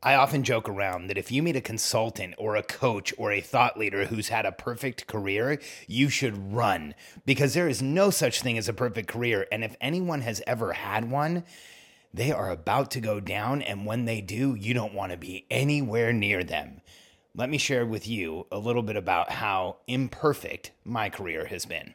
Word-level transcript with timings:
I 0.00 0.14
often 0.14 0.44
joke 0.44 0.68
around 0.68 1.08
that 1.08 1.18
if 1.18 1.32
you 1.32 1.42
meet 1.42 1.56
a 1.56 1.60
consultant 1.60 2.34
or 2.38 2.54
a 2.54 2.62
coach 2.62 3.12
or 3.18 3.32
a 3.32 3.40
thought 3.40 3.76
leader 3.76 4.06
who's 4.06 4.28
had 4.28 4.46
a 4.46 4.52
perfect 4.52 5.08
career, 5.08 5.60
you 5.88 6.08
should 6.08 6.52
run 6.52 6.94
because 7.26 7.54
there 7.54 7.68
is 7.68 7.82
no 7.82 8.10
such 8.10 8.40
thing 8.40 8.56
as 8.56 8.68
a 8.68 8.72
perfect 8.72 9.08
career. 9.08 9.48
And 9.50 9.64
if 9.64 9.76
anyone 9.80 10.20
has 10.20 10.40
ever 10.46 10.72
had 10.74 11.10
one, 11.10 11.42
they 12.14 12.30
are 12.30 12.48
about 12.48 12.92
to 12.92 13.00
go 13.00 13.18
down. 13.18 13.60
And 13.60 13.86
when 13.86 14.04
they 14.04 14.20
do, 14.20 14.54
you 14.54 14.72
don't 14.72 14.94
want 14.94 15.10
to 15.10 15.18
be 15.18 15.46
anywhere 15.50 16.12
near 16.12 16.44
them. 16.44 16.80
Let 17.34 17.50
me 17.50 17.58
share 17.58 17.84
with 17.84 18.06
you 18.06 18.46
a 18.52 18.58
little 18.58 18.84
bit 18.84 18.96
about 18.96 19.32
how 19.32 19.78
imperfect 19.88 20.70
my 20.84 21.10
career 21.10 21.46
has 21.46 21.66
been. 21.66 21.94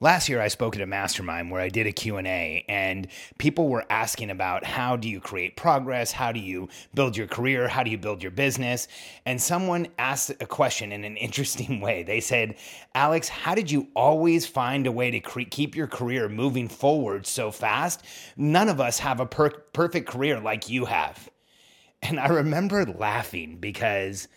Last 0.00 0.28
year 0.28 0.40
I 0.40 0.46
spoke 0.46 0.76
at 0.76 0.82
a 0.82 0.86
mastermind 0.86 1.50
where 1.50 1.60
I 1.60 1.70
did 1.70 1.88
a 1.88 1.92
Q&A 1.92 2.64
and 2.68 3.08
people 3.38 3.66
were 3.66 3.84
asking 3.90 4.30
about 4.30 4.64
how 4.64 4.94
do 4.94 5.08
you 5.08 5.18
create 5.20 5.56
progress, 5.56 6.12
how 6.12 6.30
do 6.30 6.38
you 6.38 6.68
build 6.94 7.16
your 7.16 7.26
career, 7.26 7.66
how 7.66 7.82
do 7.82 7.90
you 7.90 7.98
build 7.98 8.22
your 8.22 8.30
business? 8.30 8.86
And 9.26 9.42
someone 9.42 9.88
asked 9.98 10.30
a 10.40 10.46
question 10.46 10.92
in 10.92 11.02
an 11.02 11.16
interesting 11.16 11.80
way. 11.80 12.04
They 12.04 12.20
said, 12.20 12.54
"Alex, 12.94 13.28
how 13.28 13.56
did 13.56 13.72
you 13.72 13.88
always 13.96 14.46
find 14.46 14.86
a 14.86 14.92
way 14.92 15.10
to 15.10 15.18
cre- 15.18 15.40
keep 15.50 15.74
your 15.74 15.88
career 15.88 16.28
moving 16.28 16.68
forward 16.68 17.26
so 17.26 17.50
fast? 17.50 18.04
None 18.36 18.68
of 18.68 18.80
us 18.80 19.00
have 19.00 19.18
a 19.18 19.26
per- 19.26 19.50
perfect 19.50 20.08
career 20.08 20.38
like 20.38 20.68
you 20.68 20.84
have." 20.84 21.28
And 22.02 22.20
I 22.20 22.28
remember 22.28 22.86
laughing 22.86 23.56
because 23.58 24.28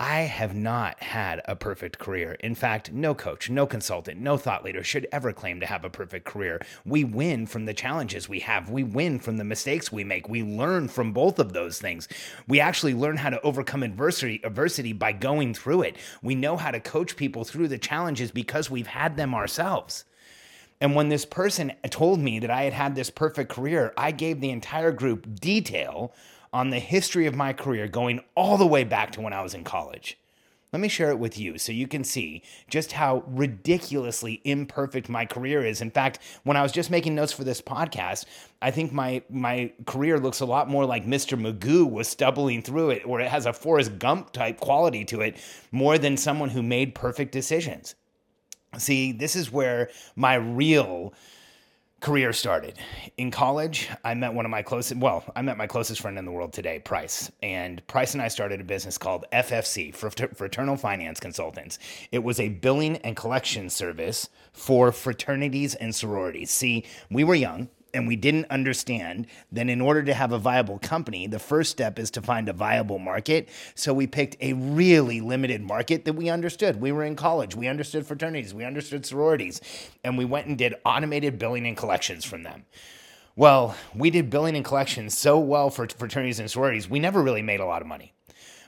I 0.00 0.20
have 0.20 0.54
not 0.54 1.02
had 1.02 1.42
a 1.46 1.56
perfect 1.56 1.98
career. 1.98 2.36
In 2.38 2.54
fact, 2.54 2.92
no 2.92 3.16
coach, 3.16 3.50
no 3.50 3.66
consultant, 3.66 4.20
no 4.20 4.36
thought 4.36 4.64
leader 4.64 4.84
should 4.84 5.08
ever 5.10 5.32
claim 5.32 5.58
to 5.58 5.66
have 5.66 5.84
a 5.84 5.90
perfect 5.90 6.24
career. 6.24 6.60
We 6.84 7.02
win 7.02 7.46
from 7.46 7.64
the 7.64 7.74
challenges 7.74 8.28
we 8.28 8.38
have. 8.40 8.70
We 8.70 8.84
win 8.84 9.18
from 9.18 9.38
the 9.38 9.44
mistakes 9.44 9.90
we 9.90 10.04
make. 10.04 10.28
We 10.28 10.44
learn 10.44 10.86
from 10.86 11.12
both 11.12 11.40
of 11.40 11.52
those 11.52 11.80
things. 11.80 12.06
We 12.46 12.60
actually 12.60 12.94
learn 12.94 13.16
how 13.16 13.30
to 13.30 13.40
overcome 13.40 13.82
adversity, 13.82 14.40
adversity 14.44 14.92
by 14.92 15.10
going 15.10 15.52
through 15.52 15.82
it. 15.82 15.96
We 16.22 16.36
know 16.36 16.56
how 16.56 16.70
to 16.70 16.78
coach 16.78 17.16
people 17.16 17.42
through 17.42 17.66
the 17.66 17.76
challenges 17.76 18.30
because 18.30 18.70
we've 18.70 18.86
had 18.86 19.16
them 19.16 19.34
ourselves. 19.34 20.04
And 20.80 20.94
when 20.94 21.08
this 21.08 21.24
person 21.24 21.72
told 21.90 22.20
me 22.20 22.38
that 22.38 22.50
I 22.52 22.62
had 22.62 22.72
had 22.72 22.94
this 22.94 23.10
perfect 23.10 23.50
career, 23.50 23.92
I 23.96 24.12
gave 24.12 24.40
the 24.40 24.50
entire 24.50 24.92
group 24.92 25.40
detail 25.40 26.14
on 26.52 26.70
the 26.70 26.78
history 26.78 27.26
of 27.26 27.34
my 27.34 27.52
career 27.52 27.88
going 27.88 28.20
all 28.34 28.56
the 28.56 28.66
way 28.66 28.84
back 28.84 29.12
to 29.12 29.20
when 29.20 29.32
I 29.32 29.42
was 29.42 29.54
in 29.54 29.64
college. 29.64 30.18
Let 30.72 30.80
me 30.80 30.88
share 30.88 31.10
it 31.10 31.18
with 31.18 31.38
you 31.38 31.56
so 31.56 31.72
you 31.72 31.88
can 31.88 32.04
see 32.04 32.42
just 32.68 32.92
how 32.92 33.24
ridiculously 33.26 34.42
imperfect 34.44 35.08
my 35.08 35.24
career 35.24 35.64
is. 35.64 35.80
In 35.80 35.90
fact, 35.90 36.18
when 36.44 36.58
I 36.58 36.62
was 36.62 36.72
just 36.72 36.90
making 36.90 37.14
notes 37.14 37.32
for 37.32 37.42
this 37.42 37.62
podcast, 37.62 38.26
I 38.60 38.70
think 38.70 38.92
my 38.92 39.22
my 39.30 39.72
career 39.86 40.18
looks 40.18 40.40
a 40.40 40.46
lot 40.46 40.68
more 40.68 40.84
like 40.84 41.06
Mr. 41.06 41.40
Magoo 41.40 41.90
was 41.90 42.06
stumbling 42.06 42.60
through 42.60 42.90
it, 42.90 43.06
or 43.06 43.18
it 43.18 43.28
has 43.28 43.46
a 43.46 43.52
Forrest 43.54 43.98
Gump 43.98 44.32
type 44.32 44.60
quality 44.60 45.06
to 45.06 45.22
it, 45.22 45.38
more 45.72 45.96
than 45.96 46.18
someone 46.18 46.50
who 46.50 46.62
made 46.62 46.94
perfect 46.94 47.32
decisions. 47.32 47.94
See, 48.76 49.12
this 49.12 49.36
is 49.36 49.50
where 49.50 49.88
my 50.16 50.34
real 50.34 51.14
career 52.00 52.32
started. 52.32 52.78
In 53.16 53.30
college, 53.30 53.88
I 54.04 54.14
met 54.14 54.32
one 54.32 54.44
of 54.44 54.50
my 54.50 54.62
closest, 54.62 55.00
well, 55.00 55.24
I 55.34 55.42
met 55.42 55.56
my 55.56 55.66
closest 55.66 56.00
friend 56.00 56.16
in 56.16 56.24
the 56.24 56.30
world 56.30 56.52
today, 56.52 56.78
Price. 56.78 57.30
And 57.42 57.84
Price 57.88 58.14
and 58.14 58.22
I 58.22 58.28
started 58.28 58.60
a 58.60 58.64
business 58.64 58.96
called 58.96 59.24
FFC, 59.32 59.92
Fraternal 59.92 60.76
Finance 60.76 61.18
Consultants. 61.18 61.78
It 62.12 62.20
was 62.20 62.38
a 62.38 62.50
billing 62.50 62.98
and 62.98 63.16
collection 63.16 63.68
service 63.68 64.28
for 64.52 64.92
fraternities 64.92 65.74
and 65.74 65.94
sororities. 65.94 66.52
See, 66.52 66.84
we 67.10 67.24
were 67.24 67.34
young, 67.34 67.68
and 67.94 68.06
we 68.06 68.16
didn't 68.16 68.46
understand 68.50 69.26
that 69.52 69.68
in 69.68 69.80
order 69.80 70.02
to 70.02 70.14
have 70.14 70.32
a 70.32 70.38
viable 70.38 70.78
company, 70.78 71.26
the 71.26 71.38
first 71.38 71.70
step 71.70 71.98
is 71.98 72.10
to 72.12 72.22
find 72.22 72.48
a 72.48 72.52
viable 72.52 72.98
market. 72.98 73.48
So 73.74 73.92
we 73.92 74.06
picked 74.06 74.36
a 74.40 74.52
really 74.52 75.20
limited 75.20 75.62
market 75.62 76.04
that 76.04 76.12
we 76.14 76.28
understood. 76.28 76.80
We 76.80 76.92
were 76.92 77.04
in 77.04 77.16
college, 77.16 77.54
we 77.56 77.68
understood 77.68 78.06
fraternities, 78.06 78.54
we 78.54 78.64
understood 78.64 79.06
sororities, 79.06 79.60
and 80.04 80.18
we 80.18 80.24
went 80.24 80.46
and 80.46 80.58
did 80.58 80.74
automated 80.84 81.38
billing 81.38 81.66
and 81.66 81.76
collections 81.76 82.24
from 82.24 82.42
them. 82.42 82.64
Well, 83.36 83.76
we 83.94 84.10
did 84.10 84.30
billing 84.30 84.56
and 84.56 84.64
collections 84.64 85.16
so 85.16 85.38
well 85.38 85.70
for 85.70 85.86
fraternities 85.88 86.40
and 86.40 86.50
sororities, 86.50 86.90
we 86.90 86.98
never 86.98 87.22
really 87.22 87.42
made 87.42 87.60
a 87.60 87.66
lot 87.66 87.82
of 87.82 87.88
money. 87.88 88.12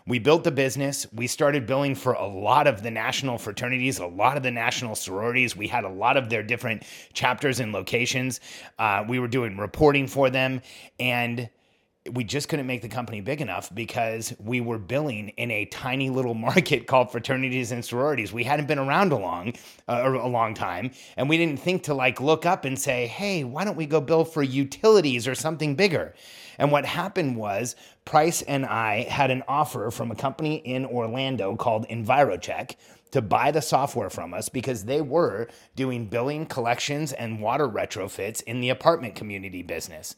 We 0.07 0.19
built 0.19 0.45
the 0.45 0.51
business. 0.51 1.07
We 1.13 1.27
started 1.27 1.67
billing 1.67 1.95
for 1.95 2.15
a 2.15 2.27
lot 2.27 2.67
of 2.67 2.83
the 2.83 2.91
national 2.91 3.39
fraternities, 3.39 3.99
a 3.99 4.07
lot 4.07 4.37
of 4.37 4.43
the 4.43 4.51
national 4.51 4.95
sororities. 4.95 5.57
We 5.57 5.69
had 5.69 5.85
a 5.85 5.89
lot 5.89 6.17
of 6.17 6.31
their 6.31 6.43
different 6.43 6.85
chapters 7.13 7.61
and 7.61 7.73
locations. 7.73 8.41
Uh, 8.79 9.05
we 9.09 9.19
were 9.19 9.29
doing 9.29 9.57
reporting 9.57 10.07
for 10.07 10.31
them. 10.31 10.63
And 10.99 11.51
we 12.13 12.25
just 12.25 12.49
couldn't 12.49 12.67
make 12.67 12.81
the 12.81 12.89
company 12.89 13.21
big 13.21 13.41
enough 13.41 13.73
because 13.75 14.33
we 14.39 14.61
were 14.61 14.79
billing 14.79 15.29
in 15.31 15.51
a 15.51 15.67
tiny 15.67 16.09
little 16.09 16.35
market 16.51 16.87
called 16.87 17.13
fraternities 17.13 17.73
and 17.73 17.85
sororities. 17.85 18.33
We 18.33 18.45
hadn't 18.45 18.67
been 18.67 18.79
around 18.79 19.13
a 19.13 19.19
long, 19.19 19.53
uh, 19.89 20.19
a 20.21 20.29
long 20.29 20.55
time, 20.55 20.93
and 21.17 21.29
we 21.29 21.37
didn't 21.37 21.59
think 21.59 21.85
to 21.85 21.95
like 21.95 22.21
look 22.21 22.47
up 22.47 22.65
and 22.65 22.79
say, 22.79 23.07
"Hey, 23.07 23.45
why 23.45 23.65
don't 23.65 23.77
we 23.77 23.87
go 23.87 24.01
bill 24.01 24.25
for 24.25 24.43
utilities 24.43 25.29
or 25.29 25.35
something 25.35 25.75
bigger?" 25.75 26.15
And 26.61 26.71
what 26.71 26.85
happened 26.85 27.37
was 27.39 27.75
Price 28.05 28.43
and 28.43 28.67
I 28.67 29.05
had 29.05 29.31
an 29.31 29.43
offer 29.49 29.91
from 29.91 30.11
a 30.11 30.15
company 30.15 30.57
in 30.57 30.85
Orlando 30.85 31.57
called 31.57 31.89
EnviroCheck 31.89 32.77
to 33.13 33.23
buy 33.23 33.51
the 33.51 33.63
software 33.63 34.11
from 34.11 34.35
us 34.35 34.51
because 34.51 34.85
they 34.85 35.01
were 35.01 35.49
doing 35.75 36.05
billing, 36.05 36.45
collections, 36.45 37.15
and 37.15 37.41
water 37.41 37.67
retrofits 37.67 38.43
in 38.43 38.61
the 38.61 38.69
apartment 38.69 39.15
community 39.15 39.63
business. 39.63 40.17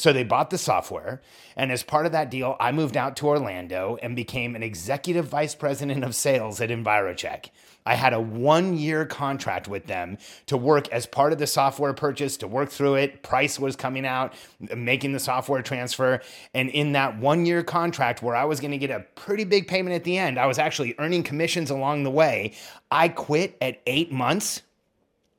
So 0.00 0.14
they 0.14 0.24
bought 0.24 0.48
the 0.48 0.56
software. 0.56 1.20
And 1.56 1.70
as 1.70 1.82
part 1.82 2.06
of 2.06 2.12
that 2.12 2.30
deal, 2.30 2.56
I 2.58 2.72
moved 2.72 2.96
out 2.96 3.16
to 3.16 3.28
Orlando 3.28 3.98
and 4.02 4.16
became 4.16 4.56
an 4.56 4.62
executive 4.62 5.26
vice 5.26 5.54
president 5.54 6.04
of 6.04 6.14
sales 6.14 6.58
at 6.62 6.70
EnviroCheck. 6.70 7.50
I 7.84 7.96
had 7.96 8.14
a 8.14 8.20
one 8.20 8.78
year 8.78 9.04
contract 9.04 9.68
with 9.68 9.88
them 9.88 10.16
to 10.46 10.56
work 10.56 10.88
as 10.88 11.04
part 11.04 11.34
of 11.34 11.38
the 11.38 11.46
software 11.46 11.92
purchase, 11.92 12.38
to 12.38 12.48
work 12.48 12.70
through 12.70 12.94
it. 12.94 13.22
Price 13.22 13.58
was 13.58 13.76
coming 13.76 14.06
out, 14.06 14.32
making 14.74 15.12
the 15.12 15.20
software 15.20 15.60
transfer. 15.60 16.22
And 16.54 16.70
in 16.70 16.92
that 16.92 17.18
one 17.18 17.44
year 17.44 17.62
contract, 17.62 18.22
where 18.22 18.34
I 18.34 18.44
was 18.44 18.58
going 18.58 18.70
to 18.70 18.78
get 18.78 18.90
a 18.90 19.00
pretty 19.16 19.44
big 19.44 19.68
payment 19.68 19.94
at 19.94 20.04
the 20.04 20.16
end, 20.16 20.38
I 20.38 20.46
was 20.46 20.58
actually 20.58 20.94
earning 20.98 21.24
commissions 21.24 21.68
along 21.68 22.04
the 22.04 22.10
way. 22.10 22.54
I 22.90 23.10
quit 23.10 23.58
at 23.60 23.82
eight 23.86 24.10
months 24.10 24.62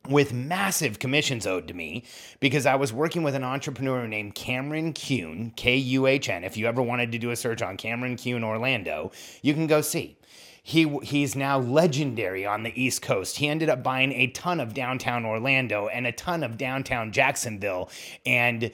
with 0.09 0.33
massive 0.33 0.99
commissions 0.99 1.45
owed 1.45 1.67
to 1.67 1.73
me 1.73 2.03
because 2.39 2.65
I 2.65 2.75
was 2.75 2.91
working 2.91 3.23
with 3.23 3.35
an 3.35 3.43
entrepreneur 3.43 4.07
named 4.07 4.35
Cameron 4.35 4.93
Kuhn, 4.93 5.51
K 5.55 5.75
U 5.75 6.07
H 6.07 6.29
N. 6.29 6.43
If 6.43 6.57
you 6.57 6.65
ever 6.67 6.81
wanted 6.81 7.11
to 7.11 7.19
do 7.19 7.31
a 7.31 7.35
search 7.35 7.61
on 7.61 7.77
Cameron 7.77 8.17
Kuhn 8.17 8.43
Orlando, 8.43 9.11
you 9.41 9.53
can 9.53 9.67
go 9.67 9.81
see. 9.81 10.17
He 10.63 10.87
he's 10.99 11.35
now 11.35 11.59
legendary 11.59 12.45
on 12.45 12.63
the 12.63 12.81
East 12.81 13.01
Coast. 13.01 13.37
He 13.37 13.47
ended 13.47 13.69
up 13.69 13.81
buying 13.81 14.11
a 14.13 14.27
ton 14.27 14.59
of 14.59 14.73
downtown 14.73 15.25
Orlando 15.25 15.87
and 15.87 16.05
a 16.05 16.11
ton 16.11 16.43
of 16.43 16.57
downtown 16.57 17.11
Jacksonville 17.11 17.89
and 18.25 18.71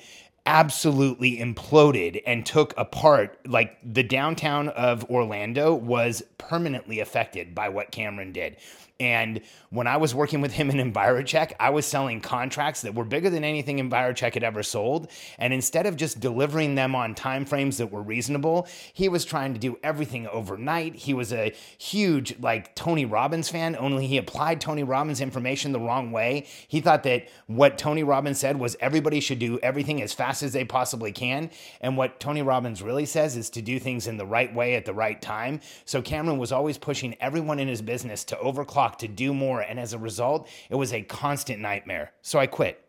absolutely 0.47 1.37
imploded 1.37 2.23
and 2.25 2.45
took 2.45 2.73
apart. 2.77 3.37
Like 3.45 3.77
the 3.83 4.01
downtown 4.01 4.69
of 4.69 5.03
Orlando 5.11 5.75
was 5.75 6.23
permanently 6.37 7.01
affected 7.01 7.53
by 7.53 7.69
what 7.69 7.91
Cameron 7.91 8.31
did. 8.31 8.55
And 8.99 9.41
when 9.69 9.85
I 9.85 9.97
was 9.97 10.15
working 10.15 10.41
with 10.41 10.53
him 10.53 10.69
in 10.69 10.91
EnviroCheck, 10.91 11.53
I 11.59 11.69
was 11.69 11.85
selling 11.85 12.21
contracts 12.21 12.81
that 12.81 12.95
were 12.95 13.03
bigger 13.03 13.29
than 13.29 13.43
anything 13.43 13.77
EnviroCheck 13.77 14.33
had 14.33 14.43
ever 14.43 14.63
sold. 14.63 15.09
And 15.37 15.53
instead 15.53 15.85
of 15.85 15.97
just 15.97 16.19
delivering 16.19 16.75
them 16.75 16.95
on 16.95 17.13
timeframes 17.13 17.77
that 17.77 17.91
were 17.91 18.01
reasonable, 18.01 18.67
he 18.93 19.07
was 19.09 19.23
trying 19.25 19.53
to 19.53 19.59
do 19.59 19.77
everything 19.83 20.27
overnight. 20.27 20.95
He 20.95 21.13
was 21.13 21.31
a 21.31 21.53
huge 21.77 22.39
like 22.39 22.73
Tony 22.75 23.05
Robbins 23.05 23.49
fan, 23.49 23.75
only 23.77 24.07
he 24.07 24.17
applied 24.17 24.61
Tony 24.61 24.83
Robbins 24.83 25.21
information 25.21 25.71
the 25.71 25.79
wrong 25.79 26.11
way. 26.11 26.47
He 26.67 26.81
thought 26.81 27.03
that 27.03 27.27
what 27.45 27.77
Tony 27.77 28.03
Robbins 28.03 28.39
said 28.39 28.57
was 28.57 28.75
everybody 28.79 29.19
should 29.19 29.39
do 29.39 29.59
everything 29.59 30.01
as 30.01 30.13
fast 30.37 30.43
as 30.43 30.53
they 30.53 30.65
possibly 30.65 31.11
can. 31.11 31.49
And 31.81 31.97
what 31.97 32.19
Tony 32.19 32.43
Robbins 32.43 32.83
really 32.83 33.05
says 33.05 33.35
is 33.35 33.49
to 33.51 33.61
do 33.61 33.79
things 33.79 34.05
in 34.05 34.17
the 34.17 34.25
right 34.25 34.53
way 34.53 34.75
at 34.75 34.85
the 34.85 34.93
right 34.93 35.19
time. 35.19 35.61
So 35.85 36.01
Cameron 36.01 36.37
was 36.37 36.51
always 36.51 36.77
pushing 36.77 37.15
everyone 37.19 37.59
in 37.59 37.67
his 37.67 37.81
business 37.81 38.23
to 38.25 38.35
overclock 38.35 38.97
to 38.99 39.07
do 39.07 39.33
more. 39.33 39.61
And 39.61 39.79
as 39.79 39.93
a 39.93 39.97
result, 39.97 40.47
it 40.69 40.75
was 40.75 40.93
a 40.93 41.01
constant 41.01 41.59
nightmare. 41.59 42.11
So 42.21 42.37
I 42.37 42.45
quit. 42.45 42.83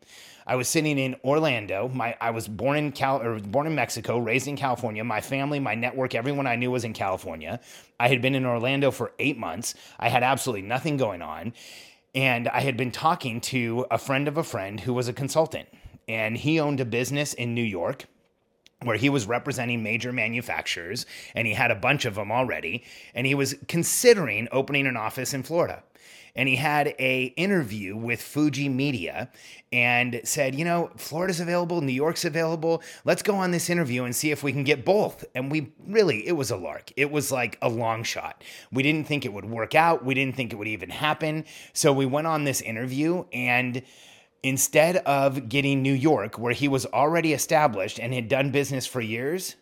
I 0.46 0.56
was 0.56 0.68
sitting 0.68 0.98
in 0.98 1.16
Orlando. 1.24 1.88
My 1.88 2.16
I 2.20 2.30
was 2.30 2.48
born 2.48 2.76
in 2.76 2.92
Cal 2.92 3.20
or 3.20 3.38
born 3.38 3.66
in 3.66 3.74
Mexico, 3.74 4.18
raised 4.18 4.48
in 4.48 4.56
California. 4.56 5.04
My 5.04 5.20
family, 5.20 5.60
my 5.60 5.74
network, 5.74 6.14
everyone 6.14 6.46
I 6.46 6.56
knew 6.56 6.70
was 6.70 6.84
in 6.84 6.94
California. 6.94 7.60
I 8.00 8.08
had 8.08 8.22
been 8.22 8.34
in 8.34 8.46
Orlando 8.46 8.90
for 8.90 9.12
8 9.18 9.38
months. 9.38 9.74
I 9.98 10.08
had 10.08 10.22
absolutely 10.22 10.66
nothing 10.66 10.96
going 10.96 11.22
on. 11.22 11.52
And 12.14 12.48
I 12.48 12.60
had 12.60 12.76
been 12.76 12.90
talking 12.90 13.40
to 13.52 13.86
a 13.90 13.98
friend 13.98 14.26
of 14.26 14.38
a 14.38 14.42
friend 14.42 14.80
who 14.80 14.94
was 14.94 15.08
a 15.08 15.12
consultant. 15.12 15.68
And 16.08 16.36
he 16.36 16.58
owned 16.58 16.80
a 16.80 16.84
business 16.84 17.34
in 17.34 17.54
New 17.54 17.62
York 17.62 18.06
where 18.82 18.96
he 18.96 19.08
was 19.08 19.26
representing 19.26 19.82
major 19.82 20.12
manufacturers 20.12 21.04
and 21.34 21.46
he 21.46 21.52
had 21.54 21.70
a 21.70 21.74
bunch 21.74 22.04
of 22.04 22.14
them 22.14 22.30
already 22.30 22.84
and 23.14 23.26
he 23.26 23.34
was 23.34 23.56
considering 23.66 24.48
opening 24.52 24.86
an 24.86 24.96
office 24.96 25.34
in 25.34 25.42
Florida 25.42 25.82
and 26.38 26.48
he 26.48 26.54
had 26.54 26.94
a 27.00 27.24
interview 27.36 27.96
with 27.96 28.22
Fuji 28.22 28.68
Media 28.68 29.28
and 29.72 30.20
said, 30.22 30.54
you 30.54 30.64
know, 30.64 30.90
Florida's 30.96 31.40
available, 31.40 31.80
New 31.80 31.92
York's 31.92 32.24
available. 32.24 32.80
Let's 33.04 33.22
go 33.22 33.34
on 33.34 33.50
this 33.50 33.68
interview 33.68 34.04
and 34.04 34.14
see 34.14 34.30
if 34.30 34.44
we 34.44 34.52
can 34.52 34.62
get 34.62 34.84
both. 34.84 35.24
And 35.34 35.50
we 35.50 35.72
really, 35.84 36.26
it 36.28 36.32
was 36.32 36.52
a 36.52 36.56
lark. 36.56 36.92
It 36.96 37.10
was 37.10 37.32
like 37.32 37.58
a 37.60 37.68
long 37.68 38.04
shot. 38.04 38.44
We 38.70 38.84
didn't 38.84 39.08
think 39.08 39.24
it 39.24 39.32
would 39.32 39.46
work 39.46 39.74
out. 39.74 40.04
We 40.04 40.14
didn't 40.14 40.36
think 40.36 40.52
it 40.52 40.56
would 40.56 40.68
even 40.68 40.90
happen. 40.90 41.44
So 41.72 41.92
we 41.92 42.06
went 42.06 42.28
on 42.28 42.44
this 42.44 42.60
interview 42.60 43.24
and 43.32 43.82
instead 44.42 44.96
of 44.98 45.48
getting 45.48 45.82
New 45.82 45.92
York, 45.92 46.38
where 46.38 46.52
he 46.52 46.68
was 46.68 46.86
already 46.86 47.32
established 47.32 47.98
and 47.98 48.14
had 48.14 48.28
done 48.28 48.50
business 48.50 48.86
for 48.86 49.00
years, 49.00 49.56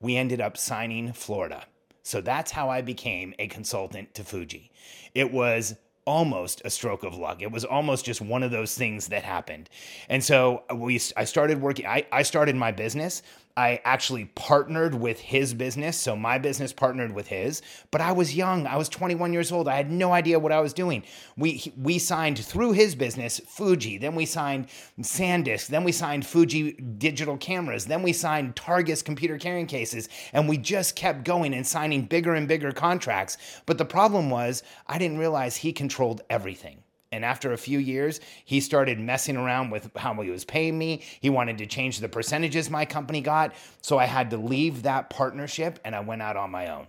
we 0.00 0.16
ended 0.16 0.40
up 0.40 0.56
signing 0.56 1.12
Florida. 1.12 1.64
So 2.02 2.20
that's 2.20 2.52
how 2.52 2.70
I 2.70 2.82
became 2.82 3.34
a 3.38 3.48
consultant 3.48 4.14
to 4.14 4.24
Fuji. 4.24 4.70
It 5.14 5.32
was 5.32 5.74
almost 6.04 6.62
a 6.64 6.70
stroke 6.70 7.02
of 7.02 7.16
luck. 7.16 7.42
It 7.42 7.50
was 7.50 7.64
almost 7.64 8.04
just 8.04 8.20
one 8.20 8.42
of 8.42 8.50
those 8.50 8.76
things 8.76 9.08
that 9.08 9.24
happened. 9.24 9.68
And 10.08 10.22
so 10.22 10.62
we 10.72 11.00
I 11.16 11.24
started 11.24 11.60
working 11.60 11.86
I, 11.86 12.06
I 12.12 12.22
started 12.22 12.54
my 12.54 12.70
business. 12.70 13.22
I 13.56 13.80
actually 13.84 14.26
partnered 14.34 14.94
with 14.94 15.18
his 15.18 15.54
business. 15.54 15.96
So 15.98 16.14
my 16.14 16.36
business 16.36 16.74
partnered 16.74 17.12
with 17.12 17.28
his, 17.28 17.62
but 17.90 18.02
I 18.02 18.12
was 18.12 18.36
young. 18.36 18.66
I 18.66 18.76
was 18.76 18.88
21 18.90 19.32
years 19.32 19.50
old. 19.50 19.66
I 19.66 19.76
had 19.76 19.90
no 19.90 20.12
idea 20.12 20.38
what 20.38 20.52
I 20.52 20.60
was 20.60 20.74
doing. 20.74 21.04
We 21.36 21.72
we 21.76 21.98
signed 21.98 22.38
through 22.38 22.72
his 22.72 22.94
business 22.94 23.40
Fuji, 23.46 23.96
then 23.98 24.14
we 24.14 24.26
signed 24.26 24.68
SanDisk, 25.00 25.68
then 25.68 25.84
we 25.84 25.92
signed 25.92 26.26
Fuji 26.26 26.72
digital 26.72 27.36
cameras, 27.38 27.86
then 27.86 28.02
we 28.02 28.12
signed 28.12 28.56
Targus 28.56 29.04
computer 29.04 29.38
carrying 29.38 29.66
cases, 29.66 30.08
and 30.32 30.48
we 30.48 30.58
just 30.58 30.94
kept 30.94 31.24
going 31.24 31.54
and 31.54 31.66
signing 31.66 32.02
bigger 32.02 32.34
and 32.34 32.46
bigger 32.46 32.72
contracts. 32.72 33.38
But 33.64 33.78
the 33.78 33.84
problem 33.84 34.28
was 34.28 34.62
I 34.86 34.98
didn't 34.98 35.18
realize 35.18 35.56
he 35.56 35.72
controlled 35.72 36.20
everything. 36.28 36.82
And 37.12 37.24
after 37.24 37.52
a 37.52 37.58
few 37.58 37.78
years, 37.78 38.20
he 38.44 38.60
started 38.60 38.98
messing 38.98 39.36
around 39.36 39.70
with 39.70 39.90
how 39.96 40.14
he 40.22 40.30
was 40.30 40.44
paying 40.44 40.76
me. 40.76 41.02
He 41.20 41.30
wanted 41.30 41.58
to 41.58 41.66
change 41.66 42.00
the 42.00 42.08
percentages 42.08 42.68
my 42.68 42.84
company 42.84 43.20
got. 43.20 43.54
So 43.80 43.98
I 43.98 44.06
had 44.06 44.30
to 44.30 44.36
leave 44.36 44.82
that 44.82 45.10
partnership 45.10 45.78
and 45.84 45.94
I 45.94 46.00
went 46.00 46.22
out 46.22 46.36
on 46.36 46.50
my 46.50 46.68
own. 46.68 46.86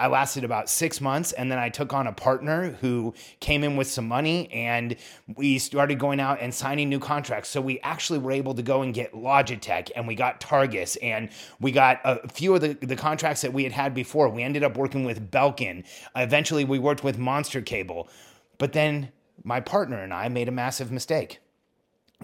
I 0.00 0.06
lasted 0.06 0.44
about 0.44 0.68
six 0.68 1.00
months 1.00 1.32
and 1.32 1.50
then 1.50 1.58
I 1.58 1.70
took 1.70 1.92
on 1.92 2.06
a 2.06 2.12
partner 2.12 2.70
who 2.80 3.14
came 3.40 3.64
in 3.64 3.76
with 3.76 3.88
some 3.88 4.06
money 4.06 4.48
and 4.52 4.94
we 5.34 5.58
started 5.58 5.98
going 5.98 6.20
out 6.20 6.38
and 6.40 6.54
signing 6.54 6.88
new 6.88 7.00
contracts. 7.00 7.48
So 7.48 7.60
we 7.60 7.80
actually 7.80 8.20
were 8.20 8.30
able 8.30 8.54
to 8.54 8.62
go 8.62 8.82
and 8.82 8.94
get 8.94 9.12
Logitech 9.12 9.90
and 9.96 10.06
we 10.06 10.14
got 10.14 10.40
Targus 10.40 10.96
and 11.02 11.30
we 11.58 11.72
got 11.72 12.00
a 12.04 12.28
few 12.28 12.54
of 12.54 12.60
the, 12.60 12.74
the 12.74 12.94
contracts 12.94 13.42
that 13.42 13.52
we 13.52 13.64
had 13.64 13.72
had 13.72 13.92
before. 13.92 14.28
We 14.28 14.44
ended 14.44 14.62
up 14.62 14.76
working 14.76 15.02
with 15.04 15.32
Belkin. 15.32 15.84
Eventually, 16.14 16.64
we 16.64 16.78
worked 16.78 17.02
with 17.02 17.18
Monster 17.18 17.60
Cable. 17.60 18.08
But 18.58 18.72
then 18.72 19.10
my 19.48 19.60
partner 19.60 20.00
and 20.00 20.12
I 20.12 20.28
made 20.28 20.46
a 20.46 20.52
massive 20.52 20.92
mistake. 20.92 21.40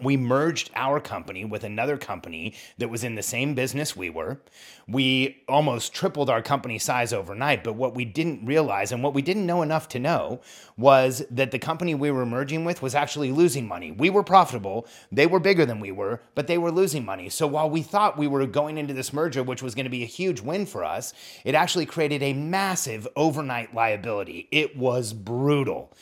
We 0.02 0.16
merged 0.16 0.72
our 0.74 0.98
company 0.98 1.44
with 1.44 1.62
another 1.62 1.96
company 1.96 2.54
that 2.78 2.90
was 2.90 3.04
in 3.04 3.14
the 3.14 3.22
same 3.22 3.54
business 3.54 3.96
we 3.96 4.10
were. 4.10 4.40
We 4.88 5.42
almost 5.48 5.94
tripled 5.94 6.28
our 6.28 6.42
company 6.42 6.80
size 6.80 7.12
overnight, 7.12 7.62
but 7.62 7.76
what 7.76 7.94
we 7.94 8.04
didn't 8.04 8.44
realize 8.44 8.90
and 8.90 9.04
what 9.04 9.14
we 9.14 9.22
didn't 9.22 9.46
know 9.46 9.62
enough 9.62 9.88
to 9.90 10.00
know 10.00 10.40
was 10.76 11.24
that 11.30 11.52
the 11.52 11.60
company 11.60 11.94
we 11.94 12.10
were 12.10 12.26
merging 12.26 12.64
with 12.64 12.82
was 12.82 12.96
actually 12.96 13.30
losing 13.30 13.68
money. 13.68 13.92
We 13.92 14.10
were 14.10 14.24
profitable, 14.24 14.86
they 15.12 15.28
were 15.28 15.38
bigger 15.38 15.64
than 15.64 15.78
we 15.78 15.92
were, 15.92 16.20
but 16.34 16.48
they 16.48 16.58
were 16.58 16.72
losing 16.72 17.04
money. 17.04 17.28
So 17.28 17.46
while 17.46 17.70
we 17.70 17.82
thought 17.82 18.18
we 18.18 18.26
were 18.26 18.44
going 18.46 18.78
into 18.78 18.94
this 18.94 19.12
merger, 19.12 19.44
which 19.44 19.62
was 19.62 19.76
going 19.76 19.84
to 19.84 19.90
be 19.90 20.02
a 20.02 20.06
huge 20.06 20.40
win 20.40 20.66
for 20.66 20.82
us, 20.84 21.14
it 21.44 21.54
actually 21.54 21.86
created 21.86 22.20
a 22.20 22.32
massive 22.34 23.06
overnight 23.14 23.72
liability. 23.72 24.48
It 24.50 24.76
was 24.76 25.12
brutal. 25.12 25.92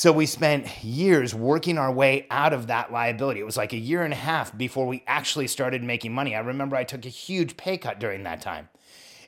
So 0.00 0.12
we 0.12 0.24
spent 0.24 0.82
years 0.82 1.34
working 1.34 1.76
our 1.76 1.92
way 1.92 2.26
out 2.30 2.54
of 2.54 2.68
that 2.68 2.90
liability. 2.90 3.40
It 3.40 3.44
was 3.44 3.58
like 3.58 3.74
a 3.74 3.76
year 3.76 4.02
and 4.02 4.14
a 4.14 4.16
half 4.16 4.56
before 4.56 4.86
we 4.86 5.04
actually 5.06 5.46
started 5.46 5.84
making 5.84 6.14
money. 6.14 6.34
I 6.34 6.38
remember 6.38 6.74
I 6.74 6.84
took 6.84 7.04
a 7.04 7.10
huge 7.10 7.58
pay 7.58 7.76
cut 7.76 8.00
during 8.00 8.22
that 8.22 8.40
time. 8.40 8.70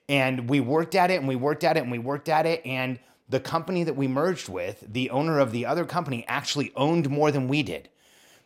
And 0.09 0.49
we 0.49 0.61
worked 0.61 0.95
at 0.95 1.11
it 1.11 1.17
and 1.17 1.29
we 1.29 1.37
worked 1.37 1.63
at 1.63 1.77
it 1.77 1.83
and 1.83 1.93
we 1.93 1.99
worked 1.99 2.31
at 2.31 2.47
it. 2.47 2.65
And 2.65 2.99
the 3.29 3.39
company 3.39 3.85
that 3.85 3.97
we 3.97 4.09
merged 4.09 4.49
with, 4.49 4.83
the 4.89 5.11
owner 5.11 5.41
of 5.41 5.53
the 5.53 5.67
other 5.67 5.85
company, 5.85 6.25
actually 6.27 6.73
owned 6.75 7.11
more 7.11 7.31
than 7.31 7.49
we 7.49 7.63
did. 7.63 7.91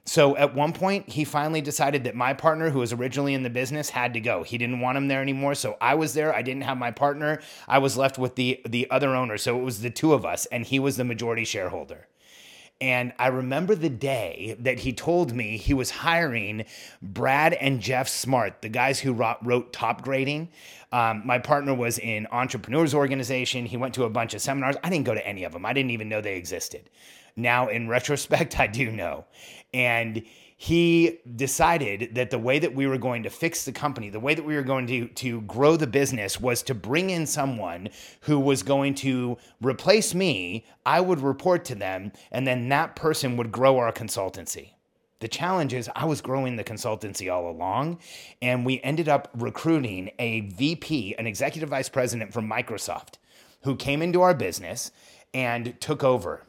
So 0.05 0.37
at 0.37 0.53
one 0.53 0.73
point, 0.73 1.09
he 1.09 1.25
finally 1.25 1.61
decided 1.61 2.03
that 2.05 2.17
my 2.17 2.33
partner, 2.33 2.71
who 2.71 2.81
was 2.81 2.93
originally 2.93 3.35
in 3.35 3.45
the 3.45 3.51
business, 3.51 3.91
had 3.91 4.15
to 4.15 4.21
go. 4.21 4.43
He 4.43 4.59
didn't 4.59 4.81
want 4.81 4.99
him 4.99 5.07
there 5.07 5.23
anymore. 5.23 5.55
So 5.55 5.77
I 5.81 5.95
was 5.95 6.15
there. 6.15 6.35
I 6.35 6.43
didn't 6.43 6.63
have 6.63 6.79
my 6.79 6.91
partner. 6.91 7.41
I 7.69 7.79
was 7.79 7.97
left 7.97 8.19
with 8.19 8.35
the 8.35 8.61
the 8.67 8.91
other 8.91 9.15
owner. 9.15 9.39
So 9.39 9.57
it 9.59 9.63
was 9.63 9.81
the 9.81 9.91
two 9.91 10.13
of 10.13 10.25
us, 10.25 10.47
and 10.47 10.65
he 10.65 10.81
was 10.81 10.97
the 10.97 11.05
majority 11.05 11.45
shareholder. 11.45 12.07
And 12.81 13.15
I 13.19 13.29
remember 13.29 13.75
the 13.75 13.89
day 13.89 14.55
that 14.61 14.81
he 14.81 14.93
told 14.93 15.35
me 15.35 15.57
he 15.57 15.73
was 15.73 15.91
hiring 15.91 16.67
Brad 17.01 17.55
and 17.55 17.81
Geoff 17.81 18.09
Smart, 18.09 18.61
the 18.61 18.69
guys 18.69 19.01
who 19.01 19.13
wrote 19.15 19.73
Top 19.73 20.03
Grading. 20.03 20.51
Um, 20.93 21.23
my 21.25 21.39
partner 21.39 21.75
was 21.75 21.99
in 21.99 22.27
Entrepreneurs 22.31 22.95
Organization. 22.95 23.65
He 23.65 23.79
went 23.79 23.95
to 23.95 24.05
a 24.05 24.11
bunch 24.11 24.35
of 24.35 24.43
seminars. 24.43 24.77
I 24.85 24.91
didn't 24.91 25.07
go 25.07 25.15
to 25.15 25.27
any 25.27 25.45
of 25.45 25.53
them, 25.53 25.65
I 25.65 25.73
didn't 25.73 25.93
even 25.93 26.09
know 26.09 26.21
they 26.21 26.37
existed. 26.37 26.91
Now, 27.35 27.69
in 27.69 27.89
retrospect, 27.89 28.61
I 28.61 28.67
do 28.67 28.91
know. 28.91 29.25
And 29.73 30.23
he 30.59 31.21
decided 31.37 32.15
that 32.15 32.31
the 32.31 32.39
way 32.39 32.59
that 32.59 32.75
we 32.75 32.87
were 32.87 32.97
going 32.97 33.23
to 33.25 33.31
fix 33.31 33.65
the 33.65 33.73
company, 33.73 34.09
the 34.09 34.21
way 34.21 34.35
that 34.35 34.45
we 34.45 34.57
were 34.57 34.63
going 34.63 34.87
to, 34.87 35.07
to 35.09 35.43
grow 35.43 35.77
the 35.77 35.87
business 35.87 36.41
was 36.41 36.63
to 36.63 36.75
bring 36.75 37.11
in 37.11 37.27
someone 37.27 37.91
who 38.23 38.41
was 38.41 38.63
going 38.63 38.95
to 38.95 39.37
replace 39.61 40.15
me. 40.15 40.65
I 40.87 41.03
would 41.03 41.21
report 41.21 41.67
to 41.67 41.75
them, 41.75 42.11
and 42.33 42.47
then 42.47 42.71
that 42.71 42.97
person 42.97 43.37
would 43.37 43.53
grow 43.53 43.77
our 43.77 43.93
consultancy. 43.93 44.71
The 45.21 45.29
challenge 45.29 45.75
is, 45.75 45.91
I 45.95 46.07
was 46.07 46.23
growing 46.23 46.57
the 46.57 46.65
consultancy 46.65 47.31
all 47.31 47.51
along, 47.51 47.99
and 48.41 48.65
we 48.65 48.81
ended 48.83 49.11
up 49.11 49.29
recruiting 49.35 50.11
a 50.19 50.41
VP, 50.41 51.17
an 51.19 51.27
executive 51.27 51.69
vice 51.69 51.91
president 51.91 52.33
from 52.33 52.49
Microsoft, 52.49 53.17
who 53.63 53.77
came 53.77 54.01
into 54.01 54.23
our 54.23 54.35
business 54.35 54.91
and 55.35 55.79
took 55.81 56.03
over. 56.03 56.45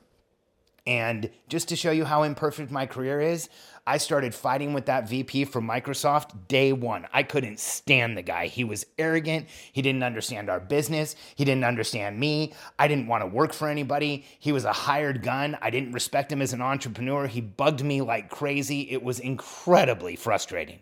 And 0.88 1.30
just 1.50 1.68
to 1.68 1.76
show 1.76 1.92
you 1.92 2.06
how 2.06 2.24
imperfect 2.24 2.72
my 2.72 2.86
career 2.86 3.20
is, 3.20 3.50
I 3.86 3.98
started 3.98 4.34
fighting 4.34 4.72
with 4.74 4.86
that 4.86 5.10
VP 5.10 5.44
from 5.46 5.68
Microsoft 5.68 6.48
day 6.48 6.72
one. 6.72 7.08
I 7.12 7.24
couldn't 7.24 7.60
stand 7.60 8.18
the 8.18 8.22
guy. 8.22 8.48
He 8.48 8.64
was 8.64 8.86
arrogant. 8.98 9.48
He 9.74 9.82
didn't 9.82 10.04
understand 10.04 10.50
our 10.50 10.62
business. 10.62 11.18
He 11.36 11.44
didn't 11.44 11.66
understand 11.66 12.18
me. 12.18 12.54
I 12.80 12.88
didn't 12.88 13.08
want 13.08 13.22
to 13.22 13.28
work 13.28 13.52
for 13.52 13.68
anybody. 13.68 14.26
He 14.40 14.54
was 14.54 14.64
a 14.64 14.72
hired 14.72 15.24
gun. 15.24 15.58
I 15.62 15.72
didn't 15.72 15.92
respect 15.92 16.32
him 16.32 16.42
as 16.42 16.54
an 16.54 16.62
entrepreneur. 16.62 17.28
He 17.28 17.42
bugged 17.42 17.84
me 17.84 18.00
like 18.00 18.30
crazy. 18.30 18.90
It 18.90 19.04
was 19.04 19.20
incredibly 19.20 20.16
frustrating. 20.16 20.80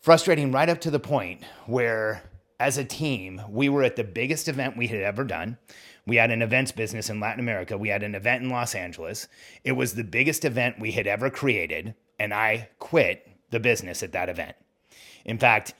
Frustrating 0.00 0.52
right 0.52 0.68
up 0.68 0.80
to 0.82 0.92
the 0.92 1.00
point 1.00 1.42
where, 1.66 2.22
as 2.60 2.78
a 2.78 2.84
team, 2.84 3.42
we 3.48 3.68
were 3.68 3.82
at 3.82 3.96
the 3.96 4.04
biggest 4.04 4.46
event 4.46 4.76
we 4.76 4.86
had 4.86 5.02
ever 5.02 5.24
done. 5.24 5.58
We 6.10 6.16
had 6.16 6.32
an 6.32 6.42
events 6.42 6.72
business 6.72 7.08
in 7.08 7.20
Latin 7.20 7.38
America. 7.38 7.78
We 7.78 7.88
had 7.88 8.02
an 8.02 8.16
event 8.16 8.42
in 8.42 8.50
Los 8.50 8.74
Angeles. 8.74 9.28
It 9.62 9.70
was 9.70 9.94
the 9.94 10.02
biggest 10.02 10.44
event 10.44 10.80
we 10.80 10.90
had 10.90 11.06
ever 11.06 11.30
created. 11.30 11.94
And 12.18 12.34
I 12.34 12.68
quit 12.80 13.28
the 13.50 13.60
business 13.60 14.02
at 14.02 14.10
that 14.10 14.28
event. 14.28 14.56
In 15.24 15.38
fact, 15.38 15.72